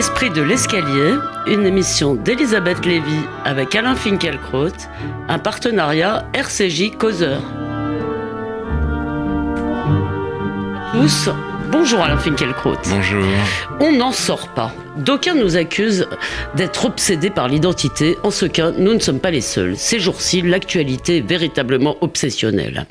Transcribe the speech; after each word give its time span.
L'esprit 0.00 0.30
de 0.30 0.40
l'escalier, 0.40 1.16
une 1.46 1.66
émission 1.66 2.14
d'Elisabeth 2.14 2.86
Lévy 2.86 3.20
avec 3.44 3.74
Alain 3.74 3.94
Finkielkraut, 3.94 4.72
un 5.28 5.38
partenariat 5.38 6.24
RCJ 6.32 6.96
Causeur. 6.96 7.42
Tous, 10.94 11.28
bonjour 11.70 12.00
Alain 12.00 12.16
Finkielkraut. 12.16 12.78
Bonjour. 12.88 13.26
On 13.78 13.92
n'en 13.92 14.12
sort 14.12 14.48
pas. 14.54 14.72
D'aucuns 14.96 15.34
nous 15.34 15.56
accusent 15.56 16.08
d'être 16.56 16.84
obsédés 16.84 17.30
par 17.30 17.46
l'identité. 17.48 18.16
En 18.24 18.32
ce 18.32 18.44
cas, 18.44 18.72
nous 18.72 18.92
ne 18.92 18.98
sommes 18.98 19.20
pas 19.20 19.30
les 19.30 19.40
seuls. 19.40 19.76
Ces 19.76 20.00
jours-ci, 20.00 20.42
l'actualité 20.42 21.18
est 21.18 21.26
véritablement 21.26 21.96
obsessionnelle. 22.00 22.86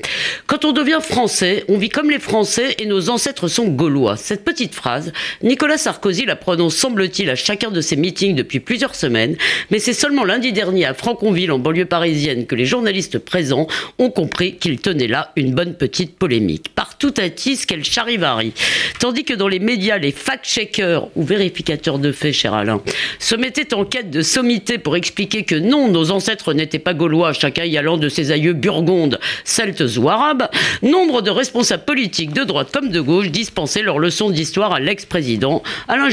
Quand 0.46 0.64
on 0.64 0.72
devient 0.72 1.00
français, 1.02 1.64
on 1.68 1.76
vit 1.76 1.90
comme 1.90 2.10
les 2.10 2.18
Français 2.18 2.74
et 2.78 2.86
nos 2.86 3.10
ancêtres 3.10 3.48
sont 3.48 3.68
gaulois. 3.68 4.16
Cette 4.16 4.44
petite 4.44 4.74
phrase, 4.74 5.12
Nicolas 5.42 5.76
Sarkozy 5.76 6.24
la 6.24 6.36
prononce, 6.36 6.74
semble-t-il, 6.74 7.28
à 7.28 7.34
chacun 7.34 7.70
de 7.70 7.82
ses 7.82 7.96
meetings 7.96 8.34
depuis 8.34 8.60
plusieurs 8.60 8.94
semaines, 8.94 9.36
mais 9.70 9.78
c'est 9.78 9.92
seulement 9.92 10.24
lundi 10.24 10.52
dernier 10.52 10.86
à 10.86 10.94
Franconville, 10.94 11.52
en 11.52 11.58
banlieue 11.58 11.84
parisienne, 11.84 12.46
que 12.46 12.54
les 12.54 12.66
journalistes 12.66 13.18
présents 13.18 13.66
ont 13.98 14.10
compris 14.10 14.56
qu'il 14.56 14.80
tenait 14.80 15.06
là 15.06 15.32
une 15.36 15.54
bonne 15.54 15.74
petite 15.74 16.16
polémique. 16.16 16.74
Partout 16.74 17.12
à 17.18 17.28
quel 17.28 17.84
charivari. 17.84 18.52
Tandis 18.98 19.24
que 19.24 19.34
dans 19.34 19.48
les 19.48 19.58
médias, 19.58 19.98
les 19.98 20.12
fact-checkers 20.12 21.08
ou 21.14 21.22
vérificateurs 21.22 21.89
de 21.98 22.12
fait, 22.12 22.32
cher 22.32 22.54
Alain, 22.54 22.80
se 23.18 23.34
mettait 23.34 23.74
en 23.74 23.84
quête 23.84 24.10
de 24.10 24.22
sommité 24.22 24.78
pour 24.78 24.96
expliquer 24.96 25.44
que 25.44 25.54
non, 25.54 25.88
nos 25.88 26.10
ancêtres 26.10 26.52
n'étaient 26.52 26.78
pas 26.78 26.94
gaulois, 26.94 27.32
chacun 27.32 27.64
y 27.64 27.76
allant 27.76 27.96
de 27.96 28.08
ses 28.08 28.30
aïeux 28.30 28.52
burgondes, 28.52 29.18
celtes 29.44 29.84
ou 29.96 30.08
arabes, 30.08 30.48
nombre 30.82 31.22
de 31.22 31.30
responsables 31.30 31.84
politiques 31.84 32.32
de 32.32 32.44
droite 32.44 32.68
comme 32.72 32.90
de 32.90 33.00
gauche 33.00 33.30
dispensaient 33.30 33.82
leur 33.82 33.98
leçon 33.98 34.30
d'histoire 34.30 34.72
à 34.72 34.80
l'ex-président. 34.80 35.62
Alain, 35.88 36.08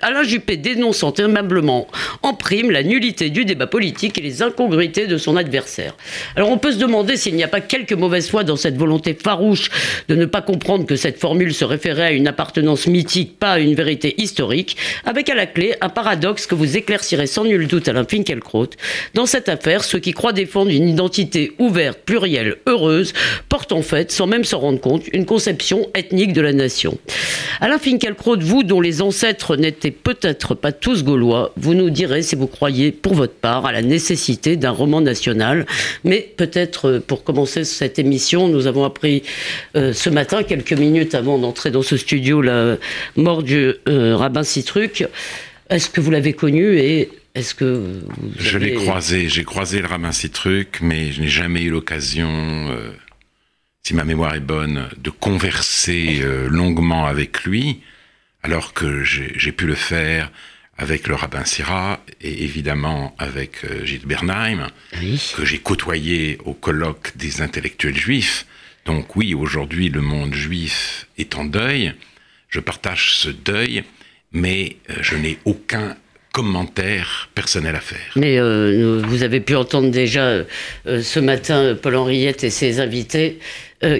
Alain 0.00 0.22
Juppé 0.22 0.56
dénonçant 0.56 1.14
aimablement 1.14 1.86
en 2.22 2.34
prime 2.34 2.70
la 2.70 2.82
nullité 2.82 3.30
du 3.30 3.44
débat 3.44 3.66
politique 3.66 4.18
et 4.18 4.22
les 4.22 4.42
incongruités 4.42 5.06
de 5.06 5.16
son 5.16 5.36
adversaire. 5.36 5.96
Alors 6.36 6.50
on 6.50 6.58
peut 6.58 6.72
se 6.72 6.78
demander 6.78 7.16
s'il 7.16 7.34
n'y 7.34 7.44
a 7.44 7.48
pas 7.48 7.60
quelque 7.60 7.94
mauvaise 7.94 8.28
foi 8.28 8.44
dans 8.44 8.56
cette 8.56 8.76
volonté 8.76 9.16
farouche 9.20 9.70
de 10.08 10.14
ne 10.14 10.26
pas 10.26 10.42
comprendre 10.42 10.86
que 10.86 10.96
cette 10.96 11.18
formule 11.18 11.54
se 11.54 11.64
référait 11.64 12.06
à 12.06 12.12
une 12.12 12.28
appartenance 12.28 12.86
mythique, 12.86 13.38
pas 13.38 13.52
à 13.52 13.58
une 13.58 13.74
vérité 13.74 14.14
historique, 14.20 14.76
avec 15.04 15.15
à 15.16 15.34
la 15.34 15.46
clé 15.46 15.74
un 15.80 15.88
paradoxe 15.88 16.46
que 16.46 16.54
vous 16.54 16.76
éclaircirez 16.76 17.26
sans 17.26 17.44
nul 17.44 17.66
doute 17.66 17.88
Alain 17.88 18.04
Finkielkraut. 18.04 18.68
Dans 19.14 19.24
cette 19.24 19.48
affaire, 19.48 19.82
ceux 19.82 19.98
qui 19.98 20.12
croient 20.12 20.34
défendre 20.34 20.70
une 20.70 20.88
identité 20.88 21.52
ouverte, 21.58 22.00
plurielle, 22.04 22.56
heureuse, 22.66 23.14
portent 23.48 23.72
en 23.72 23.80
fait, 23.80 24.12
sans 24.12 24.26
même 24.26 24.44
s'en 24.44 24.58
rendre 24.58 24.78
compte, 24.78 25.04
une 25.14 25.24
conception 25.24 25.88
ethnique 25.94 26.34
de 26.34 26.42
la 26.42 26.52
nation. 26.52 26.98
Alain 27.60 27.78
Finkielkraut, 27.78 28.38
vous 28.40 28.62
dont 28.62 28.82
les 28.82 29.00
ancêtres 29.00 29.56
n'étaient 29.56 29.90
peut-être 29.90 30.54
pas 30.54 30.72
tous 30.72 31.02
gaulois, 31.02 31.52
vous 31.56 31.72
nous 31.72 31.88
direz 31.88 32.20
si 32.20 32.36
vous 32.36 32.46
croyez 32.46 32.92
pour 32.92 33.14
votre 33.14 33.32
part 33.32 33.64
à 33.64 33.72
la 33.72 33.80
nécessité 33.80 34.56
d'un 34.56 34.70
roman 34.70 35.00
national. 35.00 35.64
Mais 36.04 36.28
peut-être 36.36 36.88
euh, 36.88 37.00
pour 37.00 37.24
commencer 37.24 37.64
cette 37.64 37.98
émission, 37.98 38.48
nous 38.48 38.66
avons 38.66 38.84
appris 38.84 39.22
euh, 39.76 39.94
ce 39.94 40.10
matin, 40.10 40.42
quelques 40.42 40.74
minutes 40.74 41.14
avant 41.14 41.38
d'entrer 41.38 41.70
dans 41.70 41.82
ce 41.82 41.96
studio, 41.96 42.42
la 42.42 42.76
mort 43.16 43.42
du 43.42 43.72
euh, 43.88 44.16
rabbin 44.16 44.42
Citruc. 44.42 45.05
Est-ce 45.68 45.90
que 45.90 46.00
vous 46.00 46.10
l'avez 46.10 46.32
connu 46.32 46.78
et 46.78 47.10
est-ce 47.34 47.54
que 47.54 48.00
Je 48.38 48.56
l'ai 48.56 48.74
croisé, 48.74 49.28
j'ai 49.28 49.44
croisé 49.44 49.80
le 49.80 49.86
rabbin 49.86 50.12
Citruc, 50.12 50.78
mais 50.80 51.12
je 51.12 51.20
n'ai 51.20 51.28
jamais 51.28 51.62
eu 51.62 51.70
l'occasion, 51.70 52.30
euh, 52.30 52.92
si 53.82 53.94
ma 53.94 54.04
mémoire 54.04 54.34
est 54.34 54.40
bonne, 54.40 54.88
de 54.96 55.10
converser 55.10 56.20
euh, 56.22 56.48
longuement 56.48 57.06
avec 57.06 57.44
lui, 57.44 57.82
alors 58.42 58.72
que 58.72 59.02
j'ai 59.02 59.52
pu 59.52 59.66
le 59.66 59.74
faire 59.74 60.30
avec 60.78 61.08
le 61.08 61.14
rabbin 61.14 61.44
Syrah 61.44 62.00
et 62.20 62.44
évidemment 62.44 63.14
avec 63.18 63.64
euh, 63.64 63.84
Gilles 63.84 64.06
Bernheim, 64.06 64.68
que 65.34 65.44
j'ai 65.44 65.58
côtoyé 65.58 66.38
au 66.44 66.54
colloque 66.54 67.16
des 67.16 67.42
intellectuels 67.42 67.96
juifs. 67.96 68.46
Donc 68.84 69.16
oui, 69.16 69.34
aujourd'hui, 69.34 69.88
le 69.88 70.00
monde 70.00 70.32
juif 70.32 71.06
est 71.18 71.34
en 71.34 71.44
deuil. 71.44 71.92
Je 72.48 72.60
partage 72.60 73.16
ce 73.16 73.28
deuil 73.28 73.84
mais 74.36 74.76
euh, 74.90 74.94
je 75.00 75.16
n'ai 75.16 75.38
aucun 75.44 75.96
commentaire 76.32 77.30
personnel 77.34 77.74
à 77.74 77.80
faire. 77.80 78.12
Mais 78.14 78.38
euh, 78.38 79.02
vous 79.06 79.22
avez 79.22 79.40
pu 79.40 79.56
entendre 79.56 79.90
déjà 79.90 80.26
euh, 80.26 80.44
ce 80.84 81.18
matin 81.18 81.74
Paul 81.80 81.96
Henriette 81.96 82.44
et 82.44 82.50
ses 82.50 82.78
invités 82.78 83.38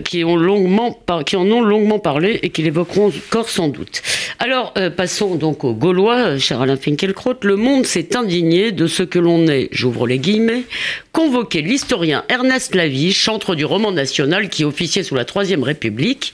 qui, 0.04 0.24
en 0.24 0.30
ont 0.30 0.36
longuement 0.36 1.98
parlé 1.98 2.40
et 2.42 2.48
qui 2.48 2.62
l'évoqueront 2.62 3.08
encore 3.08 3.50
sans 3.50 3.68
doute. 3.68 4.00
Alors, 4.38 4.72
passons 4.96 5.34
donc 5.34 5.64
aux 5.64 5.74
Gaulois, 5.74 6.38
cher 6.38 6.62
Alain 6.62 6.78
Finkielkraut. 6.78 7.34
Le 7.42 7.56
monde 7.56 7.84
s'est 7.84 8.16
indigné 8.16 8.72
de 8.72 8.86
ce 8.86 9.02
que 9.02 9.18
l'on 9.18 9.46
est, 9.48 9.68
j'ouvre 9.72 10.06
les 10.06 10.18
guillemets, 10.18 10.62
convoqué 11.12 11.60
l'historien 11.60 12.24
Ernest 12.30 12.74
Lavie, 12.74 13.12
chantre 13.12 13.54
du 13.54 13.66
roman 13.66 13.92
national 13.92 14.48
qui 14.48 14.64
officiait 14.64 15.02
sous 15.02 15.14
la 15.14 15.26
Troisième 15.26 15.62
République, 15.62 16.32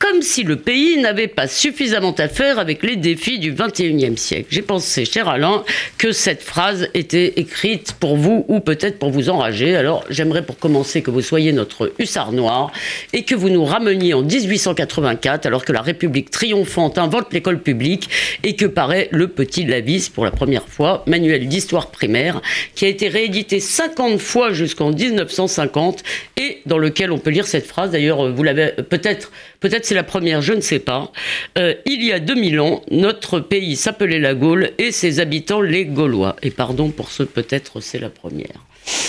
comme 0.00 0.22
si 0.22 0.44
le 0.44 0.56
pays 0.56 0.96
n'avait 0.96 1.28
pas 1.28 1.46
suffisamment 1.46 2.14
à 2.16 2.26
faire 2.28 2.58
avec 2.58 2.82
les 2.82 2.96
défis 2.96 3.38
du 3.38 3.52
21e 3.52 4.16
siècle. 4.16 4.46
J'ai 4.48 4.62
pensé, 4.62 5.04
cher 5.04 5.28
Alain, 5.28 5.62
que 5.98 6.10
cette 6.10 6.42
phrase 6.42 6.88
était 6.94 7.34
écrite 7.36 7.92
pour 8.00 8.16
vous 8.16 8.46
ou 8.48 8.60
peut-être 8.60 8.98
pour 8.98 9.10
vous 9.10 9.28
enrager. 9.28 9.76
Alors 9.76 10.04
j'aimerais 10.08 10.42
pour 10.42 10.58
commencer 10.58 11.02
que 11.02 11.10
vous 11.10 11.20
soyez 11.20 11.52
notre 11.52 11.92
hussard 11.98 12.32
noir 12.32 12.72
et 13.12 13.24
que 13.24 13.34
vous 13.34 13.50
nous 13.50 13.62
rameniez 13.62 14.14
en 14.14 14.22
1884 14.22 15.44
alors 15.44 15.66
que 15.66 15.72
la 15.72 15.82
République 15.82 16.30
triomphante 16.30 16.96
invente 16.96 17.30
l'école 17.34 17.60
publique 17.60 18.08
et 18.42 18.56
que 18.56 18.64
paraît 18.64 19.08
le 19.12 19.28
petit 19.28 19.66
Lavis 19.66 20.08
pour 20.08 20.24
la 20.24 20.30
première 20.30 20.66
fois, 20.66 21.04
manuel 21.06 21.46
d'histoire 21.46 21.90
primaire, 21.90 22.40
qui 22.74 22.86
a 22.86 22.88
été 22.88 23.08
réédité 23.08 23.60
50 23.60 24.18
fois 24.18 24.54
jusqu'en 24.54 24.92
1950 24.92 26.02
et 26.38 26.62
dans 26.64 26.78
lequel 26.78 27.12
on 27.12 27.18
peut 27.18 27.30
lire 27.30 27.46
cette 27.46 27.66
phrase. 27.66 27.90
D'ailleurs, 27.90 28.32
vous 28.32 28.42
l'avez 28.42 28.72
peut-être 28.88 29.30
peut-être 29.60 29.84
c'est 29.90 29.96
la 29.96 30.04
première, 30.04 30.40
je 30.40 30.52
ne 30.52 30.60
sais 30.60 30.78
pas. 30.78 31.10
Euh, 31.58 31.74
il 31.84 32.04
y 32.04 32.12
a 32.12 32.20
2000 32.20 32.60
ans, 32.60 32.80
notre 32.92 33.40
pays 33.40 33.74
s'appelait 33.74 34.20
la 34.20 34.36
Gaule 34.36 34.70
et 34.78 34.92
ses 34.92 35.18
habitants 35.18 35.60
les 35.60 35.84
Gaulois. 35.84 36.36
Et 36.42 36.52
pardon 36.52 36.92
pour 36.92 37.10
ce, 37.10 37.24
peut-être 37.24 37.80
c'est 37.80 37.98
la 37.98 38.08
première. 38.08 38.64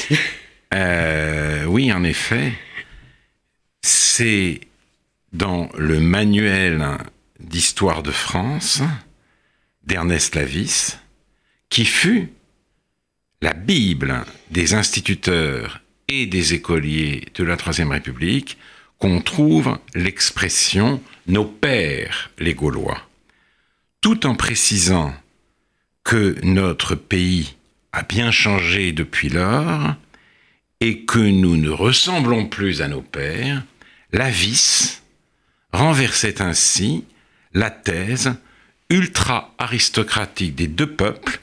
Euh, 0.74 1.66
oui, 1.66 1.92
en 1.92 2.02
effet. 2.06 2.54
C'est 3.82 4.62
dans 5.34 5.68
le 5.78 6.00
manuel 6.00 6.98
d'histoire 7.42 8.04
de 8.04 8.12
France 8.12 8.82
d'Ernest 9.84 10.34
Lavis, 10.34 10.98
qui 11.68 11.84
fut 11.84 12.30
la 13.42 13.52
Bible 13.52 14.24
des 14.50 14.74
instituteurs 14.74 15.82
et 16.08 16.26
des 16.26 16.54
écoliers 16.54 17.26
de 17.36 17.44
la 17.44 17.58
Troisième 17.58 17.92
République, 17.92 18.58
qu'on 19.02 19.20
trouve 19.20 19.80
l'expression 19.96 21.02
nos 21.28 21.46
pères 21.46 22.30
les 22.38 22.54
Gaulois, 22.54 23.02
tout 24.00 24.28
en 24.28 24.36
précisant 24.36 25.14
que 26.04 26.38
notre 26.44 26.96
pays 26.96 27.56
a 27.94 28.04
bien 28.04 28.32
changé 28.32 28.92
depuis 28.92 29.30
lors 29.30 29.96
et 30.80 31.04
que 31.06 31.20
nous 31.20 31.58
ne 31.58 31.70
ressemblons 31.70 32.46
plus 32.46 32.82
à 32.82 32.88
nos 32.88 33.02
pères, 33.02 33.64
la 34.12 34.30
vis 34.30 35.02
renversait 35.74 36.42
ainsi 36.42 37.04
la 37.54 37.72
thèse 37.72 38.36
ultra-aristocratique 38.90 40.56
des 40.56 40.68
deux 40.68 40.92
peuples 40.92 41.40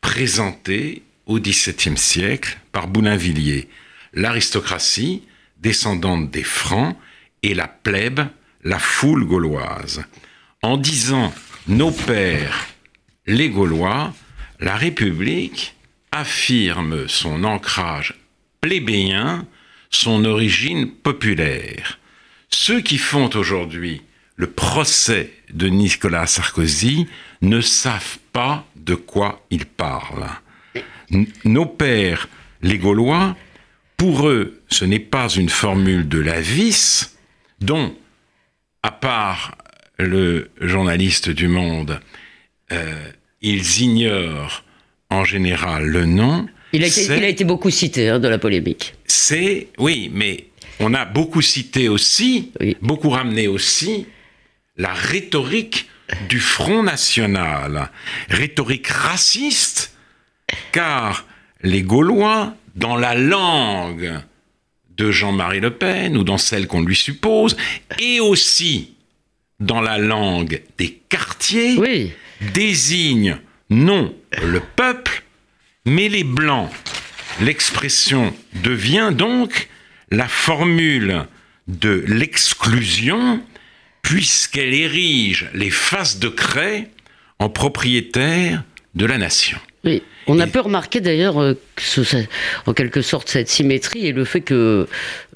présentée 0.00 1.02
au 1.26 1.38
XVIIe 1.40 1.96
siècle 1.96 2.58
par 2.72 2.86
Boulainvilliers. 2.86 3.68
L'aristocratie, 4.12 5.22
descendante 5.60 6.30
des 6.30 6.42
Francs, 6.42 6.96
et 7.42 7.54
la 7.54 7.68
plèbe, 7.68 8.20
la 8.64 8.78
foule 8.78 9.24
gauloise. 9.24 10.04
En 10.62 10.76
disant 10.76 11.32
nos 11.68 11.90
pères, 11.90 12.66
les 13.26 13.50
Gaulois, 13.50 14.12
la 14.58 14.76
République 14.76 15.74
affirme 16.10 17.06
son 17.08 17.44
ancrage 17.44 18.14
plébéien, 18.60 19.46
son 19.90 20.24
origine 20.24 20.90
populaire. 20.90 21.98
Ceux 22.50 22.80
qui 22.80 22.98
font 22.98 23.30
aujourd'hui 23.34 24.02
le 24.36 24.48
procès 24.48 25.32
de 25.52 25.68
Nicolas 25.68 26.26
Sarkozy 26.26 27.06
ne 27.42 27.60
savent 27.60 28.18
pas 28.32 28.64
de 28.76 28.94
quoi 28.94 29.44
ils 29.50 29.66
parlent. 29.66 30.30
Nos 31.44 31.66
pères, 31.66 32.28
les 32.62 32.78
Gaulois, 32.78 33.36
pour 33.96 34.28
eux, 34.28 34.62
ce 34.68 34.84
n'est 34.84 35.00
pas 35.00 35.28
une 35.28 35.48
formule 35.48 36.08
de 36.08 36.20
la 36.20 36.40
vis, 36.40 37.17
dont, 37.60 37.94
à 38.82 38.90
part 38.90 39.56
le 39.98 40.50
journaliste 40.60 41.30
du 41.30 41.48
Monde, 41.48 42.00
euh, 42.72 43.10
ils 43.40 43.80
ignorent 43.80 44.64
en 45.10 45.24
général 45.24 45.86
le 45.86 46.04
nom. 46.04 46.46
Il 46.72 46.84
a, 46.84 47.28
été, 47.28 47.44
beaucoup 47.44 47.70
cité 47.70 48.08
hein, 48.10 48.18
dans 48.18 48.28
la 48.28 48.38
polémique. 48.38 48.94
C'est, 49.06 49.68
oui, 49.78 50.10
mais 50.12 50.48
on 50.80 50.92
a 50.92 51.06
beaucoup 51.06 51.40
cité 51.40 51.88
aussi, 51.88 52.52
beaucoup 52.82 53.08
ramené 53.08 53.48
aussi 53.48 54.06
la 54.76 54.92
rhétorique 54.92 55.88
du 56.28 56.40
Front 56.40 56.82
National. 56.82 57.90
Rhétorique 58.28 58.88
raciste, 58.88 59.94
car 60.72 61.26
les 61.62 61.82
Gaulois, 61.82 62.54
dans 62.74 62.96
la 62.96 63.14
langue 63.14 64.12
de 64.98 65.10
Jean-Marie 65.10 65.60
Le 65.60 65.70
Pen 65.70 66.16
ou 66.16 66.24
dans 66.24 66.38
celle 66.38 66.66
qu'on 66.66 66.82
lui 66.82 66.96
suppose, 66.96 67.56
et 68.00 68.20
aussi 68.20 68.94
dans 69.60 69.80
la 69.80 69.98
langue 69.98 70.62
des 70.76 71.00
quartiers, 71.08 71.76
Oui. 71.78 72.12
désignent 72.52 73.38
non 73.70 74.14
le 74.42 74.60
peuple, 74.60 75.22
mais 75.84 76.08
les 76.08 76.24
blancs. 76.24 76.70
L'expression 77.40 78.34
devient 78.62 79.10
donc 79.12 79.68
la 80.10 80.26
formule 80.28 81.26
de 81.68 82.04
l'exclusion, 82.08 83.40
puisqu'elle 84.02 84.74
érige 84.74 85.48
les 85.54 85.70
faces 85.70 86.18
de 86.18 86.28
craie 86.28 86.90
en 87.38 87.48
propriétaires 87.48 88.64
de 88.94 89.06
la 89.06 89.18
nation. 89.18 89.58
Oui. 89.84 90.02
On 90.28 90.38
a 90.40 90.46
pu 90.46 90.58
remarquer 90.60 91.00
d'ailleurs 91.00 91.40
euh, 91.40 91.54
que 91.76 91.82
en 92.66 92.74
quelque 92.74 93.02
sorte 93.02 93.28
cette 93.28 93.48
symétrie 93.48 94.06
et 94.06 94.12
le 94.12 94.24
fait 94.24 94.40
que 94.40 94.86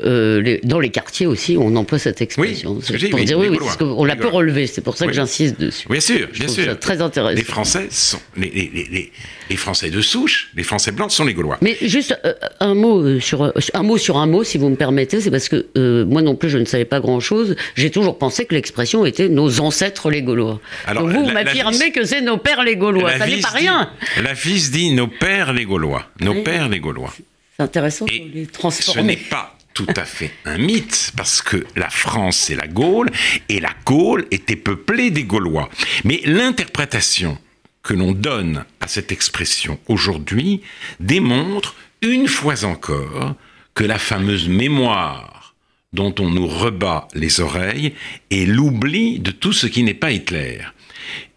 euh, 0.05 0.41
les- 0.43 0.61
dans 0.65 0.79
les 0.81 0.91
quartiers 0.91 1.27
aussi 1.27 1.57
on 1.59 1.75
emploie 1.77 1.99
cette 1.99 2.21
expression. 2.21 2.81
ce 2.83 2.93
dit, 2.93 3.09
pour 3.09 3.19
oui, 3.21 3.25
dire 3.25 3.39
les 3.39 3.45
oui, 3.45 3.49
oui, 3.51 3.57
Gaulois. 3.59 3.75
parce 3.79 3.91
qu'on 3.91 4.05
l'a 4.05 4.17
peu 4.17 4.29
relevé, 4.29 4.67
c'est 4.67 4.81
pour 4.83 4.97
ça 4.97 5.07
que 5.07 5.11
Oui. 5.11 5.17
j'insiste 5.17 5.59
dessus. 5.61 5.87
Bien 5.89 6.01
sûr, 6.01 6.29
bien 6.33 6.49
sûr. 6.49 6.65
ça 6.65 6.75
très 6.77 7.01
intéressant. 7.01 7.37
Les 7.37 7.45
Français 7.45 7.89
sont 7.91 8.19
les, 8.37 9.11
Français 9.57 9.91
de 9.91 10.01
souche, 10.01 10.51
les 10.57 10.63
Français 10.63 10.93
blancs 10.93 11.11
sont 11.13 11.25
les 11.25 11.35
Gaulois. 11.35 11.59
Mais 11.61 11.77
juste 11.83 12.19
euh, 12.25 12.33
un 12.61 12.75
mot 12.75 13.21
sur 13.21 13.43
un 13.75 13.83
mot 13.83 13.99
sur 13.99 14.17
un 14.17 14.27
mot, 14.27 14.45
si 14.45 14.57
vous 14.59 14.69
me 14.71 14.77
permettez, 14.77 15.21
c'est 15.21 15.31
parce 15.31 15.49
que 15.49 15.67
euh, 15.77 16.05
moi 16.07 16.23
non 16.23 16.35
plus 16.35 16.49
je 16.51 16.59
ne 16.59 16.65
savais 16.65 16.85
pas 16.87 17.01
grand 17.01 17.21
chose. 17.21 17.55
J'ai 17.77 17.91
toujours 17.91 18.19
pensé 18.19 18.47
que 18.47 18.55
l'expression 18.55 19.05
était 19.07 19.29
nos 19.29 19.61
ancêtres 19.61 20.11
les 20.11 20.23
Gaulois. 20.23 20.61
Alors, 20.87 21.05
Donc 21.05 21.13
vous 21.13 21.31
m'affirmez 21.31 21.93
que 21.93 22.05
c'est 22.05 22.21
nos 22.23 22.39
pères 22.39 22.63
les 22.65 22.77
Gaulois. 22.77 23.19
Ça 23.19 23.27
n'est 23.27 23.41
pas 23.41 23.49
rien. 23.51 23.91
la 24.23 24.33
vis 24.33 24.71
dit 24.71 24.82
nos 24.91 25.09
pères 25.09 25.53
les 25.53 25.65
Gaulois. 25.65 26.07
Nos 26.21 26.33
Oui. 26.35 26.43
pères 26.43 26.69
les 26.69 26.81
Gaulois. 26.81 27.13
C'est 27.57 27.63
intéressant 27.63 28.07
Et 28.07 28.21
de 28.21 28.35
les 28.35 28.45
Ce 28.47 28.51
transformer. 28.51 29.03
n'est 29.03 29.17
pas 29.17 29.57
tout 29.75 29.87
à 29.97 30.05
fait 30.05 30.31
un 30.45 30.59
mythe, 30.59 31.13
parce 31.17 31.41
que 31.41 31.65
la 31.77 31.89
France, 31.89 32.37
c'est 32.37 32.55
la 32.55 32.67
Gaule, 32.67 33.11
et 33.49 33.59
la 33.61 33.73
Gaule 33.87 34.27
était 34.31 34.57
peuplée 34.57 35.11
des 35.11 35.25
Gaulois. 35.25 35.71
Mais 36.05 36.21
l'interprétation 36.25 37.39
que 37.83 37.95
l'on 37.95 38.13
donne 38.13 38.65
à 38.81 38.89
cette 38.89 39.13
expression 39.13 39.79
aujourd'hui 39.89 40.61
démontre, 41.01 41.75
une 42.03 42.29
fois 42.29 42.65
encore, 42.65 43.35
que 43.75 43.85
la 43.85 43.99
fameuse 43.99 44.49
mémoire 44.49 45.55
dont 45.95 46.15
on 46.19 46.29
nous 46.31 46.47
rebat 46.47 47.09
les 47.15 47.41
oreilles 47.41 47.95
est 48.31 48.47
l'oubli 48.47 49.19
de 49.21 49.31
tout 49.31 49.53
ce 49.53 49.67
qui 49.67 49.83
n'est 49.83 49.95
pas 49.95 50.11
Hitler. 50.13 50.59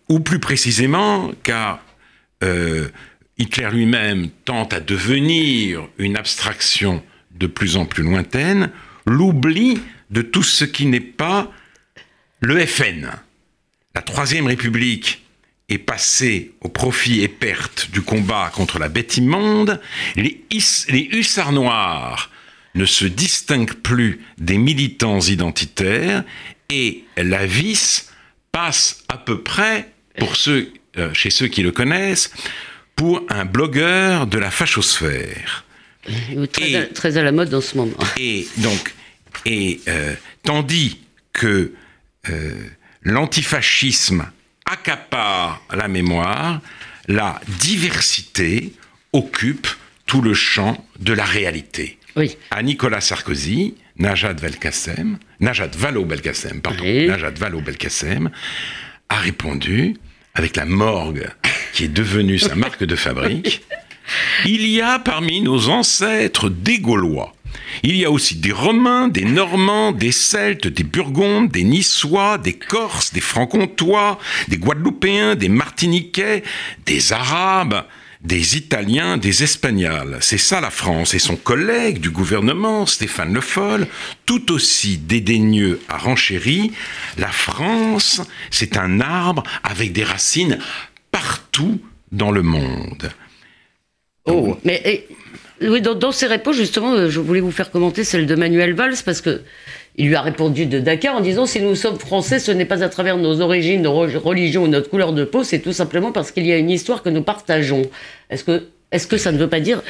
Ou 0.10 0.20
plus 0.20 0.40
précisément, 0.40 1.32
car 1.44 1.80
euh, 2.44 2.90
Hitler 3.38 3.70
lui-même 3.72 4.30
tente 4.46 4.74
à 4.74 4.80
devenir 4.80 5.88
une 5.98 6.18
abstraction 6.18 7.04
de 7.32 7.48
plus 7.48 7.76
en 7.76 7.86
plus 7.86 8.04
lointaine, 8.04 8.72
l'oubli 9.06 9.80
de 10.10 10.22
tout 10.22 10.44
ce 10.44 10.64
qui 10.64 10.86
n'est 10.86 11.00
pas 11.02 11.52
le 12.40 12.66
FN. 12.66 13.10
La 13.94 14.02
Troisième 14.02 14.48
République 14.48 15.26
est 15.68 15.80
passée 15.80 16.54
au 16.62 16.70
profit 16.70 17.22
et 17.22 17.28
perte 17.28 17.90
du 17.92 18.02
combat 18.02 18.52
contre 18.54 18.80
la 18.80 18.88
bête 18.88 19.18
immonde. 19.18 19.82
Les, 20.16 20.46
hussards 21.12 21.54
noirs 21.54 22.30
ne 22.76 22.86
se 22.86 23.06
distinguent 23.06 23.74
plus 23.74 24.20
des 24.38 24.58
militants 24.58 25.22
identitaires 25.22 26.24
et 26.70 27.04
la 27.18 27.46
vis 27.46 28.12
passe 28.52 29.04
à 29.10 29.18
peu 29.18 29.42
près, 29.42 29.92
euh, 30.20 31.14
chez 31.14 31.30
ceux 31.30 31.48
qui 31.48 31.64
le 31.64 31.72
connaissent, 31.72 32.32
pour 32.96 33.22
un 33.30 33.46
blogueur 33.46 34.28
de 34.28 34.38
la 34.38 34.52
fachosphère. 34.52 35.66
Très, 36.52 36.70
Et- 36.72 36.76
à, 36.78 36.86
très 36.86 37.18
à 37.18 37.24
la 37.24 37.32
mode 37.32 37.54
en 37.54 37.62
ce 37.62 37.76
moment. 37.78 37.98
Et 38.18 38.48
donc, 38.58 38.94
et 39.46 39.82
euh, 39.88 40.14
tandis 40.44 41.00
que 41.34 41.74
euh, 42.30 42.52
l'antifascisme 43.04 44.26
accapare 44.66 45.62
la 45.74 45.88
mémoire, 45.88 46.62
la 47.08 47.42
diversité 47.60 48.74
occupe 49.14 49.68
tout 50.06 50.22
le 50.22 50.34
champ 50.34 50.84
de 51.00 51.14
la 51.14 51.26
réalité. 51.26 51.98
Oui. 52.16 52.38
À 52.52 52.64
Nicolas 52.64 53.02
Sarkozy, 53.02 53.76
Najat 53.98 54.34
Belkacem, 54.36 55.18
Najat 55.40 55.72
Vallaud-Belkacem, 55.78 56.62
pardon, 56.62 56.84
Oui. 56.84 57.08
Najat 57.08 57.32
Vallaud-Belkacem 57.32 58.30
a 59.10 59.16
répondu 59.18 59.96
avec 60.34 60.56
la 60.56 60.66
morgue 60.66 61.28
qui 61.76 61.84
est 61.84 61.90
devenue 61.90 62.40
sa 62.40 62.56
marque 62.56 62.86
de 62.86 62.96
fabrique. 62.96 63.62
Il 64.46 64.66
y 64.66 64.80
a 64.80 64.98
parmi 64.98 65.42
nos 65.42 65.68
ancêtres 65.68 66.50
des 66.50 66.80
Gaulois. 66.80 67.36
Il 67.84 67.98
y 67.98 68.06
a 68.06 68.12
aussi 68.12 68.36
des 68.36 68.54
Romains, 68.54 69.10
des 69.10 69.26
Normands, 69.26 69.92
des 69.92 70.14
Celtes, 70.14 70.68
des 70.68 70.84
Burgondes, 70.84 71.52
des 71.52 71.66
Niçois, 71.66 72.38
des 72.38 72.54
Corses, 72.54 73.12
des 73.12 73.20
Franc-Comtois, 73.20 74.20
des 74.48 74.58
Guadeloupéens, 74.58 75.36
des 75.36 75.50
Martiniquais, 75.50 76.44
des 76.86 77.12
Arabes, 77.12 77.84
des 78.22 78.56
Italiens, 78.56 79.18
des 79.18 79.44
Espagnols. 79.44 80.18
C'est 80.22 80.38
ça 80.38 80.62
la 80.62 80.72
France. 80.72 81.14
Et 81.14 81.20
son 81.20 81.36
collègue 81.36 82.00
du 82.00 82.10
gouvernement, 82.10 82.86
Stéphane 82.86 83.34
Le 83.34 83.42
Foll, 83.42 83.86
tout 84.26 84.54
aussi 84.54 84.98
dédaigneux 84.98 85.82
à 85.90 85.98
renchéri, 85.98 86.72
la 87.18 87.32
France, 87.32 88.22
c'est 88.50 88.78
un 88.78 89.02
arbre 89.02 89.44
avec 89.64 89.92
des 89.92 90.06
racines 90.06 90.58
partout 91.16 91.80
dans 92.12 92.32
le 92.32 92.42
monde. 92.42 93.10
Oh, 94.26 94.58
mais 94.66 94.82
et, 94.86 95.08
oui, 95.66 95.82
dans, 95.82 95.96
dans 95.96 96.12
ces 96.12 96.26
réponses, 96.28 96.58
justement, 96.58 96.92
euh, 96.94 97.10
je 97.10 97.20
voulais 97.22 97.40
vous 97.40 97.52
faire 97.52 97.72
commenter 97.72 98.04
celle 98.04 98.26
de 98.26 98.36
Manuel 98.36 98.74
Valls, 98.74 98.96
parce 99.06 99.22
que 99.22 99.42
il 99.96 100.08
lui 100.08 100.16
a 100.16 100.22
répondu 100.22 100.66
de 100.66 100.80
Dakar 100.80 101.16
en 101.16 101.22
disant 101.22 101.46
si 101.46 101.62
nous 101.62 101.76
sommes 101.76 101.98
français, 101.98 102.40
ce 102.40 102.52
n'est 102.52 102.66
pas 102.66 102.84
à 102.84 102.90
travers 102.90 103.16
nos 103.18 103.40
origines, 103.40 103.82
nos 103.82 103.94
re- 104.06 104.18
religions 104.18 104.64
ou 104.64 104.68
notre 104.68 104.90
couleur 104.90 105.14
de 105.14 105.24
peau, 105.24 105.46
c'est 105.46 105.60
tout 105.60 105.72
simplement 105.72 106.12
parce 106.12 106.32
qu'il 106.32 106.46
y 106.46 106.52
a 106.52 106.58
une 106.58 106.70
histoire 106.70 107.02
que 107.02 107.10
nous 107.10 107.22
partageons. 107.24 107.84
Est-ce 108.30 108.44
que, 108.44 108.68
est-ce 108.92 109.08
que 109.08 109.18
ça 109.18 109.32
ne 109.32 109.38
veut 109.38 109.48
pas 109.50 109.62
dire 109.62 109.82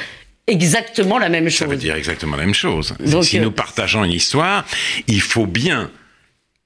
exactement 0.46 1.18
la 1.18 1.28
même 1.28 1.50
Ça 1.50 1.64
chose? 1.64 1.70
veut 1.70 1.76
dire 1.76 1.96
exactement 1.96 2.36
la 2.36 2.44
même 2.44 2.54
chose. 2.54 2.94
Donc, 3.00 3.24
si 3.24 3.38
euh, 3.40 3.42
nous 3.42 3.50
partageons 3.50 4.04
une 4.04 4.12
histoire, 4.12 4.64
il 5.08 5.20
faut 5.20 5.46
bien 5.46 5.90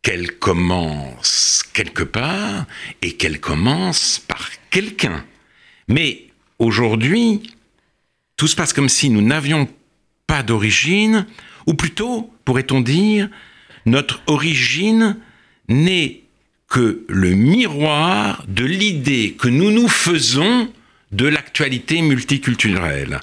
qu'elle 0.03 0.39
commence 0.39 1.65
quelque 1.73 2.03
part 2.03 2.67
et 3.03 3.13
qu'elle 3.13 3.41
commence 3.41 4.19
par 4.27 4.49
quelqu'un. 4.71 5.25
Mais 5.89 6.29
aujourd'hui, 6.59 7.55
tout 8.37 8.47
se 8.47 8.57
passe 8.57 8.73
comme 8.73 8.89
si 8.89 9.11
nous 9.11 9.23
n'avions 9.23 9.69
pas 10.27 10.43
d'origine, 10.43 11.27
ou 11.67 11.75
plutôt, 11.75 12.33
pourrait-on 12.45 12.81
dire, 12.81 13.29
notre 13.85 14.23
origine 14.27 15.17
n'est 15.69 16.23
que 16.69 17.05
le 17.09 17.31
miroir 17.31 18.45
de 18.49 18.65
l'idée 18.65 19.37
que 19.39 19.49
nous 19.49 19.71
nous 19.71 19.89
faisons 19.89 20.73
de 21.11 21.27
l'actualité 21.27 22.01
multiculturelle. 22.01 23.21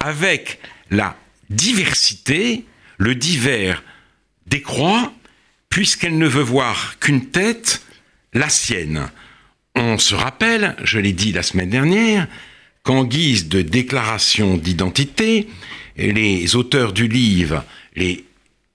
Avec 0.00 0.58
la 0.90 1.16
diversité, 1.50 2.64
le 2.96 3.14
divers 3.14 3.84
décroît, 4.46 5.12
puisqu'elle 5.70 6.18
ne 6.18 6.26
veut 6.26 6.42
voir 6.42 6.98
qu'une 7.00 7.26
tête, 7.26 7.82
la 8.34 8.48
sienne. 8.48 9.08
On 9.74 9.98
se 9.98 10.14
rappelle, 10.14 10.74
je 10.84 10.98
l'ai 10.98 11.12
dit 11.12 11.32
la 11.32 11.42
semaine 11.42 11.70
dernière, 11.70 12.26
qu'en 12.82 13.04
guise 13.04 13.48
de 13.48 13.62
déclaration 13.62 14.56
d'identité, 14.56 15.48
les 15.96 16.56
auteurs 16.56 16.92
du 16.92 17.08
livre, 17.08 17.64
les 17.96 18.24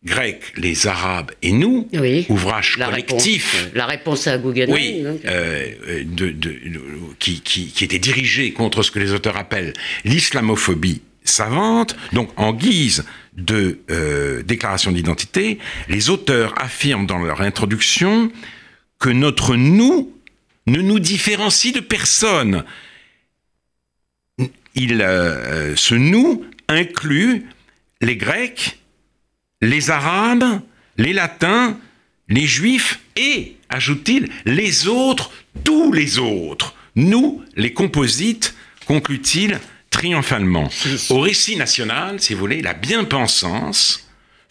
Grecs, 0.06 0.44
les 0.58 0.86
Arabes 0.88 1.32
et 1.42 1.54
nous, 1.54 1.88
Oui. 1.94 2.26
ouvrage 2.28 2.78
la 2.78 2.88
collectif, 2.88 3.54
réponse, 3.54 3.68
euh, 3.74 3.78
la 3.78 3.86
réponse 3.86 4.28
à 4.28 4.38
Guggenheim. 4.38 4.74
oui, 4.74 5.02
donc. 5.02 5.22
euh, 5.26 6.04
de- 6.04 6.30
de- 6.32 6.50
de- 6.52 6.82
qui, 7.20 7.40
qui- 7.40 7.68
qui 7.68 7.86
était 7.86 8.00
dirigé 8.00 8.52
contre 8.52 8.84
ce 8.84 8.92
que 8.92 9.00
les 9.00 9.14
auteurs 9.14 9.38
appellent 9.38 9.72
l'islamophobie 10.04 11.02
savante. 11.24 11.96
Donc, 12.12 12.30
en 12.38 12.54
guise 12.54 13.06
de 13.36 13.80
euh, 13.90 14.44
déclaration 14.44 14.92
d'identité, 14.92 15.60
les 15.90 16.10
auteurs 16.10 16.54
affirment 16.62 17.06
dans 17.06 17.20
leur 17.20 17.42
introduction 17.42 18.32
que 19.00 19.10
notre 19.10 19.56
nous 19.56 20.14
ne 20.68 20.82
nous 20.82 21.00
différencie 21.00 21.74
de 21.74 21.80
personne. 21.80 22.64
Il, 24.76 25.02
euh, 25.02 25.76
ce 25.76 25.96
nous 25.96 26.46
inclut 26.68 27.46
les 28.02 28.18
Grecs, 28.18 28.80
les 29.62 29.90
Arabes, 29.90 30.62
les 30.98 31.14
Latins, 31.14 31.78
les 32.30 32.48
Juifs 32.48 33.00
et, 33.16 33.58
ajoute-t-il, 33.70 34.30
les 34.46 34.88
autres, 34.88 35.32
tous 35.64 35.92
les 35.92 36.20
autres. 36.20 36.76
Nous, 36.96 37.44
les 37.56 37.74
composites, 37.74 38.56
conclut-il 38.86 39.60
triomphalement. 40.04 40.68
Au 41.12 41.22
récit 41.22 41.56
national, 41.56 42.20
si 42.20 42.34
vous 42.34 42.40
voulez, 42.42 42.62
la 42.62 42.74
bien-pensance 42.74 44.03